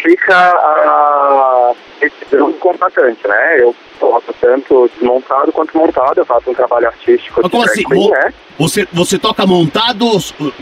fica 0.02 0.34
a 0.34 1.74
decisão 2.00 2.52
do 2.52 2.58
contratante, 2.58 3.28
né? 3.28 3.58
Eu 3.60 3.76
toco 4.00 4.34
tanto 4.40 4.90
desmontado 4.94 5.52
quanto 5.52 5.78
montado, 5.78 6.20
eu 6.20 6.26
faço 6.26 6.50
um 6.50 6.54
trabalho 6.54 6.88
artístico 6.88 7.42
Mas 7.44 7.52
como 7.52 7.64
assim? 7.64 7.84
queen, 7.84 8.10
né? 8.10 8.34
Você, 8.58 8.88
você 8.94 9.20
toca 9.20 9.46
montado, 9.46 10.06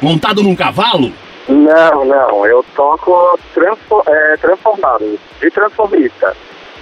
montado 0.02 0.42
num 0.42 0.56
cavalo? 0.56 1.14
Não, 1.48 2.06
não, 2.06 2.46
eu 2.48 2.66
toco 2.76 3.38
transfo 3.54 4.02
é, 4.08 4.38
transformado, 4.38 5.20
de 5.40 5.52
transformista. 5.52 6.36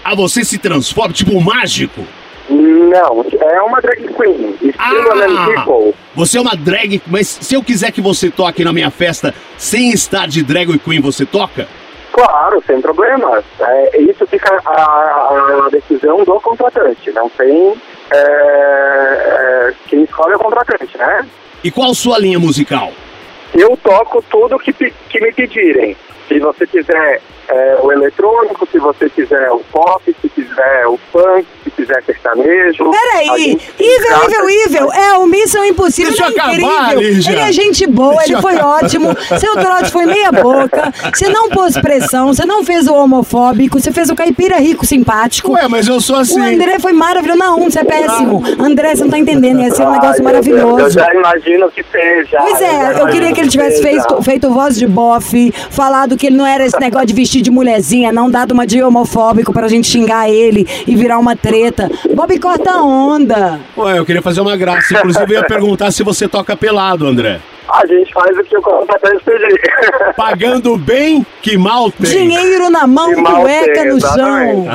Ah, 0.04 0.16
você 0.16 0.46
se 0.46 0.58
transforma, 0.58 1.14
tipo 1.14 1.36
um 1.36 1.42
mágico? 1.42 2.06
Não, 2.52 3.26
é 3.40 3.62
uma 3.62 3.80
drag 3.80 4.14
queen, 4.14 4.58
estilo 4.62 4.78
Ah! 4.78 5.46
People. 5.46 5.96
Você 6.16 6.38
é 6.38 6.42
uma 6.42 6.56
drag, 6.56 7.02
mas 7.08 7.28
se 7.28 7.56
eu 7.56 7.64
quiser 7.64 7.92
que 7.92 8.02
você 8.02 8.30
toque 8.30 8.64
na 8.64 8.74
minha 8.74 8.92
festa 8.92 9.34
sem 9.58 9.92
estar 9.92 10.28
de 10.28 10.44
drag 10.44 10.78
queen, 10.80 11.00
você 11.00 11.26
toca? 11.26 11.68
Claro, 12.12 12.62
sem 12.68 12.82
problema. 12.82 13.42
É, 13.60 14.02
isso 14.02 14.28
fica 14.28 14.62
a, 14.66 15.66
a 15.66 15.70
decisão 15.72 16.24
do 16.26 16.40
contratante, 16.42 17.10
não 17.12 17.30
tem... 17.30 17.74
É, 18.12 18.18
é, 18.18 19.74
quem 19.88 20.04
escolhe 20.04 20.34
é 20.34 20.36
o 20.36 20.40
contratante, 20.40 20.98
né? 20.98 21.26
E 21.64 21.72
qual 21.72 21.94
sua 21.94 22.20
linha 22.20 22.38
musical? 22.38 22.92
Eu 23.54 23.78
toco 23.82 24.22
tudo 24.30 24.60
que, 24.60 24.74
que 24.74 25.22
me 25.22 25.32
pedirem. 25.32 25.96
Se 26.32 26.40
você 26.40 26.66
quiser 26.66 27.22
é, 27.50 27.78
o 27.82 27.92
eletrônico, 27.92 28.66
se 28.72 28.80
você 28.80 29.10
quiser 29.10 29.52
o 29.52 29.60
pop, 29.72 30.02
se 30.22 30.30
quiser 30.30 30.88
o 30.88 30.98
funk, 31.12 31.46
se 31.66 31.72
quiser 31.72 32.02
sertanejo. 32.06 32.90
Peraí, 32.90 33.58
trata- 33.58 34.26
Evil, 34.26 34.50
Evil, 34.66 34.94
é 34.94 35.18
o 35.18 35.26
Missão 35.26 35.66
Impossível, 35.66 36.12
Deixa 36.14 36.28
ele 36.28 36.40
é 36.40 36.44
eu 36.44 36.48
incrível. 36.48 36.70
acabar. 36.72 36.94
Ele 37.02 37.40
é 37.40 37.52
gente 37.52 37.86
boa, 37.88 38.16
Deixa 38.16 38.28
ele 38.30 38.36
eu 38.38 38.42
foi 38.42 38.56
ótimo. 38.58 39.10
Seu 39.38 39.54
trote 39.58 39.92
foi 39.92 40.06
meia 40.06 40.32
boca, 40.32 40.94
você 41.14 41.28
não 41.28 41.50
pôs 41.50 41.78
pressão, 41.78 42.28
você 42.34 42.46
não 42.46 42.64
fez 42.64 42.88
o 42.88 42.94
homofóbico, 42.94 43.78
você 43.82 43.92
fez 43.92 44.10
o 44.10 44.16
caipira 44.16 44.58
rico 44.58 44.86
simpático. 44.86 45.52
Ué, 45.52 45.68
mas 45.68 45.88
eu 45.90 46.00
sou 46.00 46.16
assim. 46.16 46.40
O 46.40 46.44
André 46.44 46.80
foi 46.80 46.94
maravilhoso. 46.94 47.40
Não, 47.40 47.60
você 47.70 47.80
é 47.80 47.84
péssimo. 47.84 48.42
André, 48.60 48.96
você 48.96 49.04
não 49.04 49.12
tá 49.12 49.18
entendendo. 49.20 49.60
Ia 49.62 49.72
ser 49.72 49.84
um 49.84 49.90
Ai, 49.90 50.00
negócio 50.00 50.24
meu 50.24 50.34
Deus, 50.34 50.48
Eu 50.48 50.54
maravilhoso. 50.68 51.00
já 51.00 51.14
imagino 51.14 51.70
que 51.72 51.84
seja. 51.92 52.38
Pois 52.40 52.62
é, 52.62 52.66
eu 52.66 52.82
imagino 52.82 53.08
queria 53.12 53.34
que 53.34 53.42
ele 53.42 53.50
tivesse 53.50 53.82
feito, 53.82 54.22
feito 54.24 54.50
voz 54.50 54.78
de 54.78 54.88
bofe, 54.88 55.52
falado 55.70 56.16
que 56.22 56.28
ele 56.28 56.38
não 56.38 56.46
era 56.46 56.64
esse 56.64 56.80
negócio 56.80 57.08
de 57.08 57.16
vestir 57.16 57.42
de 57.42 57.50
mulherzinha, 57.50 58.12
não 58.12 58.30
dado 58.30 58.52
uma 58.52 58.68
de 58.68 58.84
homofóbico 58.84 59.52
pra 59.52 59.68
gente 59.68 59.88
xingar 59.88 60.30
ele 60.30 60.68
e 60.86 60.96
virar 60.96 61.18
uma 61.18 61.36
treta. 61.36 61.90
Bob 62.14 62.40
corta 62.40 62.74
a 62.74 62.84
onda. 62.84 63.60
Ué, 63.76 63.98
eu 63.98 64.06
queria 64.06 64.22
fazer 64.22 64.40
uma 64.40 64.56
graça. 64.56 64.94
Inclusive, 64.94 65.34
eu 65.34 65.40
ia 65.40 65.44
perguntar 65.48 65.90
se 65.90 66.04
você 66.04 66.28
toca 66.28 66.56
pelado, 66.56 67.08
André. 67.08 67.40
A 67.68 67.88
gente 67.88 68.14
faz 68.14 68.38
o 68.38 68.44
que 68.44 68.56
o 68.56 68.62
contratante 68.62 69.24
pedir. 69.24 69.62
Pagando 70.16 70.78
bem, 70.78 71.26
que 71.42 71.58
mal 71.58 71.92
tem. 71.92 72.28
Dinheiro 72.28 72.70
na 72.70 72.86
mão, 72.86 73.16
Que 73.16 73.24
cueca 73.24 73.86
no 73.86 74.00
chão. 74.00 74.68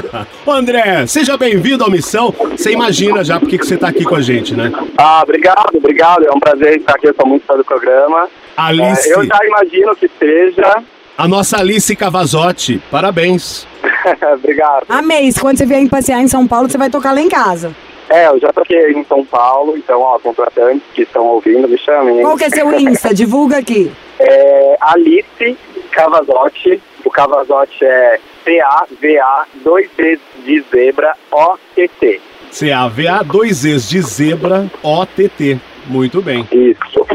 Ô, 0.44 0.50
André, 0.50 1.06
seja 1.06 1.37
bem-vindo 1.37 1.85
à 1.85 1.88
missão. 1.88 2.35
Você 2.56 2.72
imagina 2.72 3.22
já 3.22 3.38
porque 3.38 3.56
que 3.56 3.66
você 3.66 3.76
tá 3.76 3.87
aqui 3.87 4.02
com 4.02 4.16
a 4.16 4.20
gente, 4.20 4.52
né? 4.56 4.72
ah, 4.98 5.20
obrigado, 5.22 5.76
obrigado. 5.76 6.26
É 6.26 6.32
um 6.32 6.40
prazer 6.40 6.78
estar 6.78 6.94
aqui. 6.94 7.06
Eu 7.06 7.14
sou 7.14 7.26
muito 7.28 7.46
fã 7.46 7.56
do 7.56 7.64
programa. 7.64 8.28
Alice, 8.56 9.09
É, 9.09 9.14
eu 9.14 9.24
já 9.24 9.38
imagino 9.44 9.94
que 9.94 10.11
seja. 10.18 10.82
A 11.16 11.26
nossa 11.29 11.59
Alice 11.59 11.94
Cavazotti. 11.96 12.81
Parabéns. 12.90 13.66
obrigado. 14.35 14.87
Amei. 14.88 15.33
Quando 15.40 15.59
você 15.59 15.66
vier 15.66 15.88
passear 15.88 16.20
em 16.20 16.29
São 16.29 16.46
Paulo, 16.46 16.68
você 16.70 16.79
vai 16.79 16.90
tocar 16.90 17.12
lá 17.12 17.20
em 17.20 17.29
casa. 17.29 17.74
É, 18.09 18.29
eu 18.29 18.38
já 18.38 18.52
toquei 18.52 18.92
em 18.92 19.05
São 19.05 19.24
Paulo, 19.24 19.76
então, 19.76 20.00
ó, 20.00 20.16
contratantes 20.20 20.83
que 20.94 21.02
estão 21.02 21.24
ouvindo, 21.26 21.66
me 21.66 21.76
chamem. 21.76 22.18
hein? 22.18 22.22
Qual 22.22 22.37
que 22.37 22.44
é 22.44 22.50
seu 22.50 22.72
Insta? 22.79 23.12
Divulga 23.14 23.59
aqui. 23.59 23.90
É 24.20 24.76
Alice 24.81 25.59
Cavazotti. 25.90 26.81
O 27.05 27.11
Cavazotti 27.11 27.85
é 27.85 28.20
C-A-V-A, 28.44 29.44
dois 29.64 29.88
Ds 29.96 30.20
de 30.44 30.64
zebra, 30.72 31.14
O-T-T. 31.33 32.20
C-A-V-A, 32.50 33.22
dois 33.24 33.64
Es 33.64 33.88
de 33.88 34.00
zebra, 34.02 34.70
O-T-T. 34.83 35.61
Muito 35.87 36.22
bem. 36.22 36.48
Isso. 36.52 37.07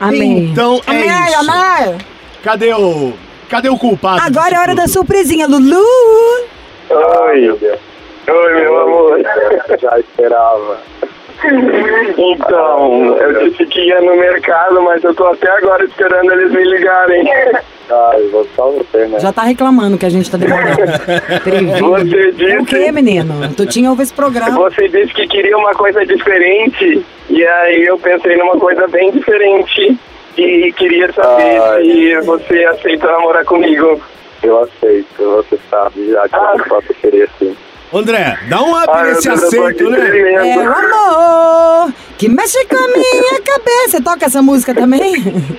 Amei. 0.00 0.44
Então 0.50 0.80
é 0.86 0.90
Amei, 0.90 1.08
isso. 1.08 1.50
amei. 1.50 1.98
Cadê 2.42 2.72
o... 2.74 3.12
Cadê 3.48 3.68
o 3.68 3.78
culpado? 3.78 4.20
Agora 4.24 4.54
é 4.54 4.58
hora 4.58 4.74
da 4.74 4.86
surpresinha, 4.86 5.46
Lulu. 5.46 5.82
Oi, 6.90 7.40
meu 7.40 7.56
Deus. 7.56 7.78
Oi, 8.28 8.54
meu 8.60 8.80
amor. 8.80 9.20
Já 9.80 9.98
esperava. 9.98 10.78
Então, 12.18 13.16
eu 13.16 13.48
disse 13.50 13.64
que 13.66 13.80
ia 13.80 14.00
no 14.00 14.16
mercado, 14.16 14.82
mas 14.82 15.02
eu 15.04 15.14
tô 15.14 15.24
até 15.26 15.48
agora 15.50 15.84
esperando 15.84 16.32
eles 16.32 16.50
me 16.52 16.64
ligarem. 16.64 17.24
Ai, 17.90 18.22
vou 18.30 18.46
só 18.54 18.70
você, 18.70 19.06
né? 19.06 19.18
Já 19.18 19.32
tá 19.32 19.42
reclamando 19.44 19.96
que 19.96 20.04
a 20.04 20.10
gente 20.10 20.30
tá 20.30 20.36
demorando. 20.36 20.76
Você 21.80 22.32
disse- 22.32 22.58
O 22.58 22.64
que, 22.66 22.92
menino? 22.92 23.34
Tu 23.56 23.64
tinha 23.64 23.88
ouvido 23.88 24.04
esse 24.04 24.12
programa. 24.12 24.58
Você 24.68 24.88
disse 24.88 25.14
que 25.14 25.26
queria 25.26 25.56
uma 25.56 25.72
coisa 25.72 26.04
diferente, 26.04 27.02
e 27.30 27.46
aí 27.46 27.84
eu 27.86 27.98
pensei 27.98 28.36
numa 28.36 28.58
coisa 28.58 28.86
bem 28.88 29.10
diferente. 29.10 29.98
E 30.38 30.72
queria 30.72 31.12
saber 31.12 31.82
se 31.82 32.20
você 32.20 32.64
aceita 32.64 33.06
namorar 33.08 33.44
comigo. 33.44 34.00
Eu 34.40 34.62
aceito, 34.62 35.16
você 35.18 35.58
sabe, 35.68 36.12
já 36.12 36.28
que 36.28 36.36
eu 36.36 36.64
posso 36.68 36.94
querer 36.94 37.28
sim. 37.40 37.56
André, 37.92 38.38
dá 38.48 38.62
um 38.62 38.70
up 38.70 38.88
Ai, 38.88 39.08
nesse 39.08 39.28
aceito, 39.28 39.90
né? 39.90 40.34
É 40.34 40.56
o 40.56 40.60
amor 40.60 41.92
que 42.16 42.28
mexe 42.28 42.64
com 42.66 42.76
a 42.76 42.86
minha 42.86 43.40
cabeça. 43.42 43.88
Você 43.90 44.00
toca 44.02 44.26
essa 44.26 44.40
música 44.40 44.74
também? 44.74 45.14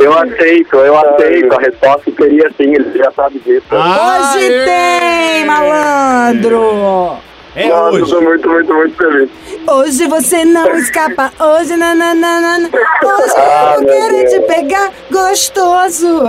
Eu 0.00 0.16
aceito, 0.16 0.76
eu 0.76 0.96
aceito. 0.96 1.52
A 1.52 1.60
resposta 1.60 2.12
seria 2.16 2.48
sim, 2.56 2.72
ele 2.72 2.96
já 2.96 3.10
sabe 3.10 3.40
disso. 3.40 3.66
Hoje 3.72 4.46
Aê! 4.46 4.64
tem, 4.64 5.44
malandro! 5.44 7.18
É 7.54 7.68
Nossa, 7.68 7.96
eu 7.98 8.02
hoje. 8.02 8.12
tô 8.12 8.20
muito, 8.20 8.48
muito, 8.48 8.74
muito 8.74 8.96
feliz. 8.96 9.30
Hoje 9.66 10.06
você 10.06 10.44
não 10.44 10.68
escapa. 10.76 11.32
Hoje 11.40 11.76
nananana. 11.76 12.68
Hoje 12.68 13.34
Ah, 13.36 13.74
eu 13.78 13.86
quero 13.86 14.16
Deus. 14.16 14.30
te 14.32 14.40
pegar 14.40 14.92
gostoso. 15.10 16.22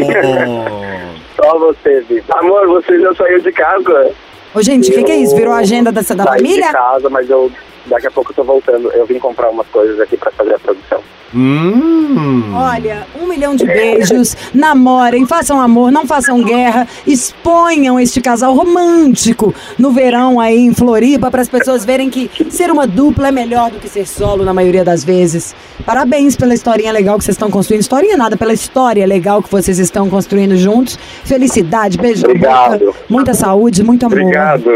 Oh. 0.00 1.42
Só 1.42 1.58
você, 1.58 2.00
Vitor. 2.08 2.38
Amor, 2.38 2.66
você 2.66 2.98
já 3.00 3.14
saiu 3.14 3.40
de 3.40 3.52
casa? 3.52 4.10
Ô, 4.54 4.62
gente, 4.62 4.90
o 4.90 4.94
que, 4.94 5.02
que 5.04 5.12
é 5.12 5.16
isso? 5.16 5.36
Virou 5.36 5.52
a 5.52 5.58
agenda 5.58 5.90
da, 5.92 6.00
da 6.00 6.06
Saí 6.06 6.16
família? 6.38 6.66
de 6.66 6.72
casa, 6.72 7.10
mas 7.10 7.28
eu 7.28 7.50
daqui 7.86 8.06
a 8.06 8.10
pouco 8.10 8.30
eu 8.30 8.36
tô 8.36 8.44
voltando. 8.44 8.90
Eu 8.92 9.06
vim 9.06 9.18
comprar 9.18 9.50
umas 9.50 9.66
coisas 9.68 10.00
aqui 10.00 10.16
pra 10.16 10.30
fazer 10.30 10.54
a 10.54 10.58
produção. 10.58 11.00
Hum. 11.34 12.54
Olha, 12.54 13.06
um 13.20 13.26
milhão 13.26 13.56
de 13.56 13.66
beijos, 13.66 14.36
namorem, 14.54 15.26
façam 15.26 15.60
amor, 15.60 15.90
não 15.90 16.06
façam 16.06 16.40
guerra, 16.44 16.86
exponham 17.04 17.98
este 17.98 18.20
casal 18.20 18.54
romântico 18.54 19.52
no 19.76 19.90
verão 19.90 20.38
aí 20.38 20.60
em 20.60 20.72
Floripa 20.72 21.32
para 21.32 21.42
as 21.42 21.48
pessoas 21.48 21.84
verem 21.84 22.08
que 22.08 22.30
ser 22.48 22.70
uma 22.70 22.86
dupla 22.86 23.28
é 23.28 23.32
melhor 23.32 23.72
do 23.72 23.80
que 23.80 23.88
ser 23.88 24.06
solo 24.06 24.44
na 24.44 24.54
maioria 24.54 24.84
das 24.84 25.02
vezes. 25.02 25.56
Parabéns 25.84 26.36
pela 26.36 26.54
historinha 26.54 26.92
legal 26.92 27.18
que 27.18 27.24
vocês 27.24 27.34
estão 27.34 27.50
construindo. 27.50 27.80
Historinha 27.80 28.16
nada, 28.16 28.36
pela 28.36 28.52
história 28.52 29.04
legal 29.04 29.42
que 29.42 29.50
vocês 29.50 29.80
estão 29.80 30.08
construindo 30.08 30.56
juntos. 30.56 30.96
Felicidade, 31.24 31.98
beijo 31.98 32.24
Obrigado. 32.24 32.78
boca, 32.78 32.98
muita 33.08 33.34
saúde, 33.34 33.82
muito 33.82 34.06
amor. 34.06 34.20
Obrigado. 34.20 34.70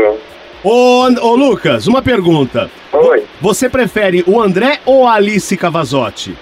Ô, 0.64 1.04
ô, 1.04 1.36
Lucas, 1.36 1.86
uma 1.86 2.02
pergunta. 2.02 2.68
Oi. 2.92 3.24
Você 3.40 3.68
prefere 3.68 4.24
o 4.26 4.40
André 4.40 4.80
ou 4.86 5.06
a 5.06 5.14
Alice 5.14 5.54
Cavazotti? 5.56 6.36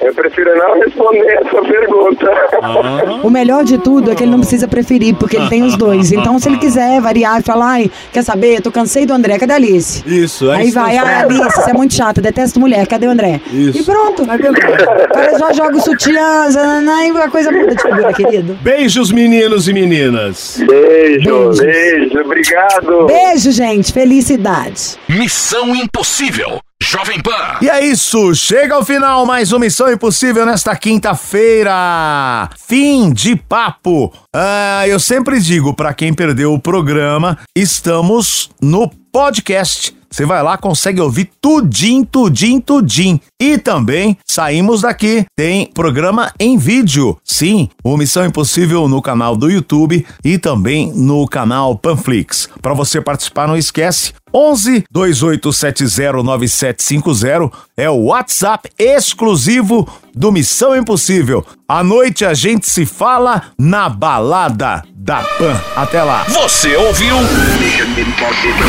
Eu 0.00 0.14
prefiro 0.14 0.56
não 0.56 0.78
responder 0.80 1.26
essa 1.26 1.60
pergunta. 1.62 2.30
Ah. 2.62 3.20
O 3.22 3.30
melhor 3.30 3.64
de 3.64 3.78
tudo 3.78 4.10
é 4.10 4.14
que 4.14 4.22
ele 4.22 4.30
não 4.30 4.38
precisa 4.40 4.68
preferir, 4.68 5.14
porque 5.16 5.36
ele 5.36 5.48
tem 5.48 5.62
os 5.62 5.76
dois. 5.76 6.12
Então, 6.12 6.38
se 6.38 6.48
ele 6.48 6.58
quiser 6.58 7.00
variar 7.00 7.40
e 7.40 7.42
falar, 7.42 7.72
ai, 7.72 7.90
quer 8.12 8.22
saber? 8.22 8.60
Tô 8.60 8.70
cansei 8.70 9.04
do 9.04 9.12
André, 9.12 9.38
cadê 9.38 9.52
a 9.52 9.56
Alice? 9.56 10.02
Isso, 10.06 10.50
Aí 10.50 10.70
vai, 10.70 10.96
isso. 10.96 11.04
ai, 11.04 11.22
Alice, 11.22 11.56
você 11.56 11.70
é 11.70 11.74
muito 11.74 11.94
chata, 11.94 12.20
detesto 12.20 12.60
mulher, 12.60 12.86
cadê 12.86 13.06
o 13.06 13.10
André? 13.10 13.40
Isso. 13.52 13.78
E 13.78 13.82
pronto. 13.82 14.24
Cara 14.24 15.38
já 15.38 15.52
joga 15.52 15.76
o 15.76 15.80
sutiã, 15.80 16.48
e 16.48 17.18
a 17.18 17.28
coisa 17.28 17.50
muda 17.50 17.74
de 17.74 17.82
figura, 17.82 18.12
querido. 18.12 18.58
Beijos, 18.62 19.10
meninos 19.10 19.68
e 19.68 19.72
meninas. 19.72 20.62
Beijo, 20.66 21.24
Beijos. 21.24 21.60
beijo, 21.60 22.20
obrigado. 22.20 23.06
Beijo, 23.06 23.50
gente. 23.50 23.92
Felicidade. 23.92 24.96
Missão 25.08 25.74
Impossível. 25.74 26.60
Jovem 26.80 27.20
Pan. 27.20 27.58
E 27.60 27.68
é 27.68 27.84
isso, 27.84 28.34
chega 28.34 28.74
ao 28.74 28.84
final 28.84 29.26
mais 29.26 29.52
uma 29.52 29.60
Missão 29.60 29.92
Impossível 29.92 30.46
nesta 30.46 30.74
quinta-feira. 30.76 32.48
Fim 32.66 33.12
de 33.12 33.34
papo. 33.34 34.12
Ah, 34.34 34.86
eu 34.86 35.00
sempre 35.00 35.40
digo 35.40 35.74
para 35.74 35.92
quem 35.92 36.14
perdeu 36.14 36.54
o 36.54 36.60
programa, 36.60 37.36
estamos 37.54 38.50
no 38.62 38.88
podcast. 39.12 39.98
Você 40.10 40.24
vai 40.24 40.42
lá, 40.42 40.56
consegue 40.56 41.00
ouvir 41.00 41.30
tudim, 41.40 42.02
tudim, 42.02 42.60
tudim. 42.60 43.20
E 43.40 43.58
também 43.58 44.16
saímos 44.26 44.80
daqui, 44.80 45.26
tem 45.36 45.66
programa 45.66 46.32
em 46.40 46.56
vídeo. 46.56 47.18
Sim, 47.22 47.68
o 47.84 47.96
Missão 47.96 48.24
Impossível 48.24 48.88
no 48.88 49.02
canal 49.02 49.36
do 49.36 49.50
YouTube 49.50 50.06
e 50.24 50.38
também 50.38 50.90
no 50.94 51.26
canal 51.28 51.76
Panflix. 51.76 52.48
Para 52.62 52.72
você 52.72 53.02
participar, 53.02 53.46
não 53.46 53.56
esquece, 53.56 54.14
11 54.32 54.84
2870 54.90 56.22
9750 56.22 57.50
é 57.76 57.88
o 57.88 58.04
WhatsApp 58.04 58.70
exclusivo 58.78 59.88
do 60.14 60.32
Missão 60.32 60.76
Impossível. 60.76 61.44
À 61.68 61.84
noite 61.84 62.24
a 62.24 62.34
gente 62.34 62.68
se 62.68 62.84
fala 62.84 63.42
na 63.58 63.88
balada 63.88 64.82
da 64.94 65.22
Pan. 65.22 65.60
Até 65.76 66.02
lá. 66.02 66.24
Você 66.28 66.74
ouviu? 66.76 67.16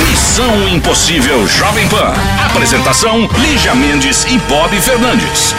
Missão 0.09 0.67
Impossível 0.69 1.47
Jovem 1.47 1.87
Pan. 1.89 2.13
Apresentação: 2.45 3.27
Lígia 3.39 3.75
Mendes 3.75 4.25
e 4.25 4.37
Bob 4.47 4.79
Fernandes. 4.79 5.53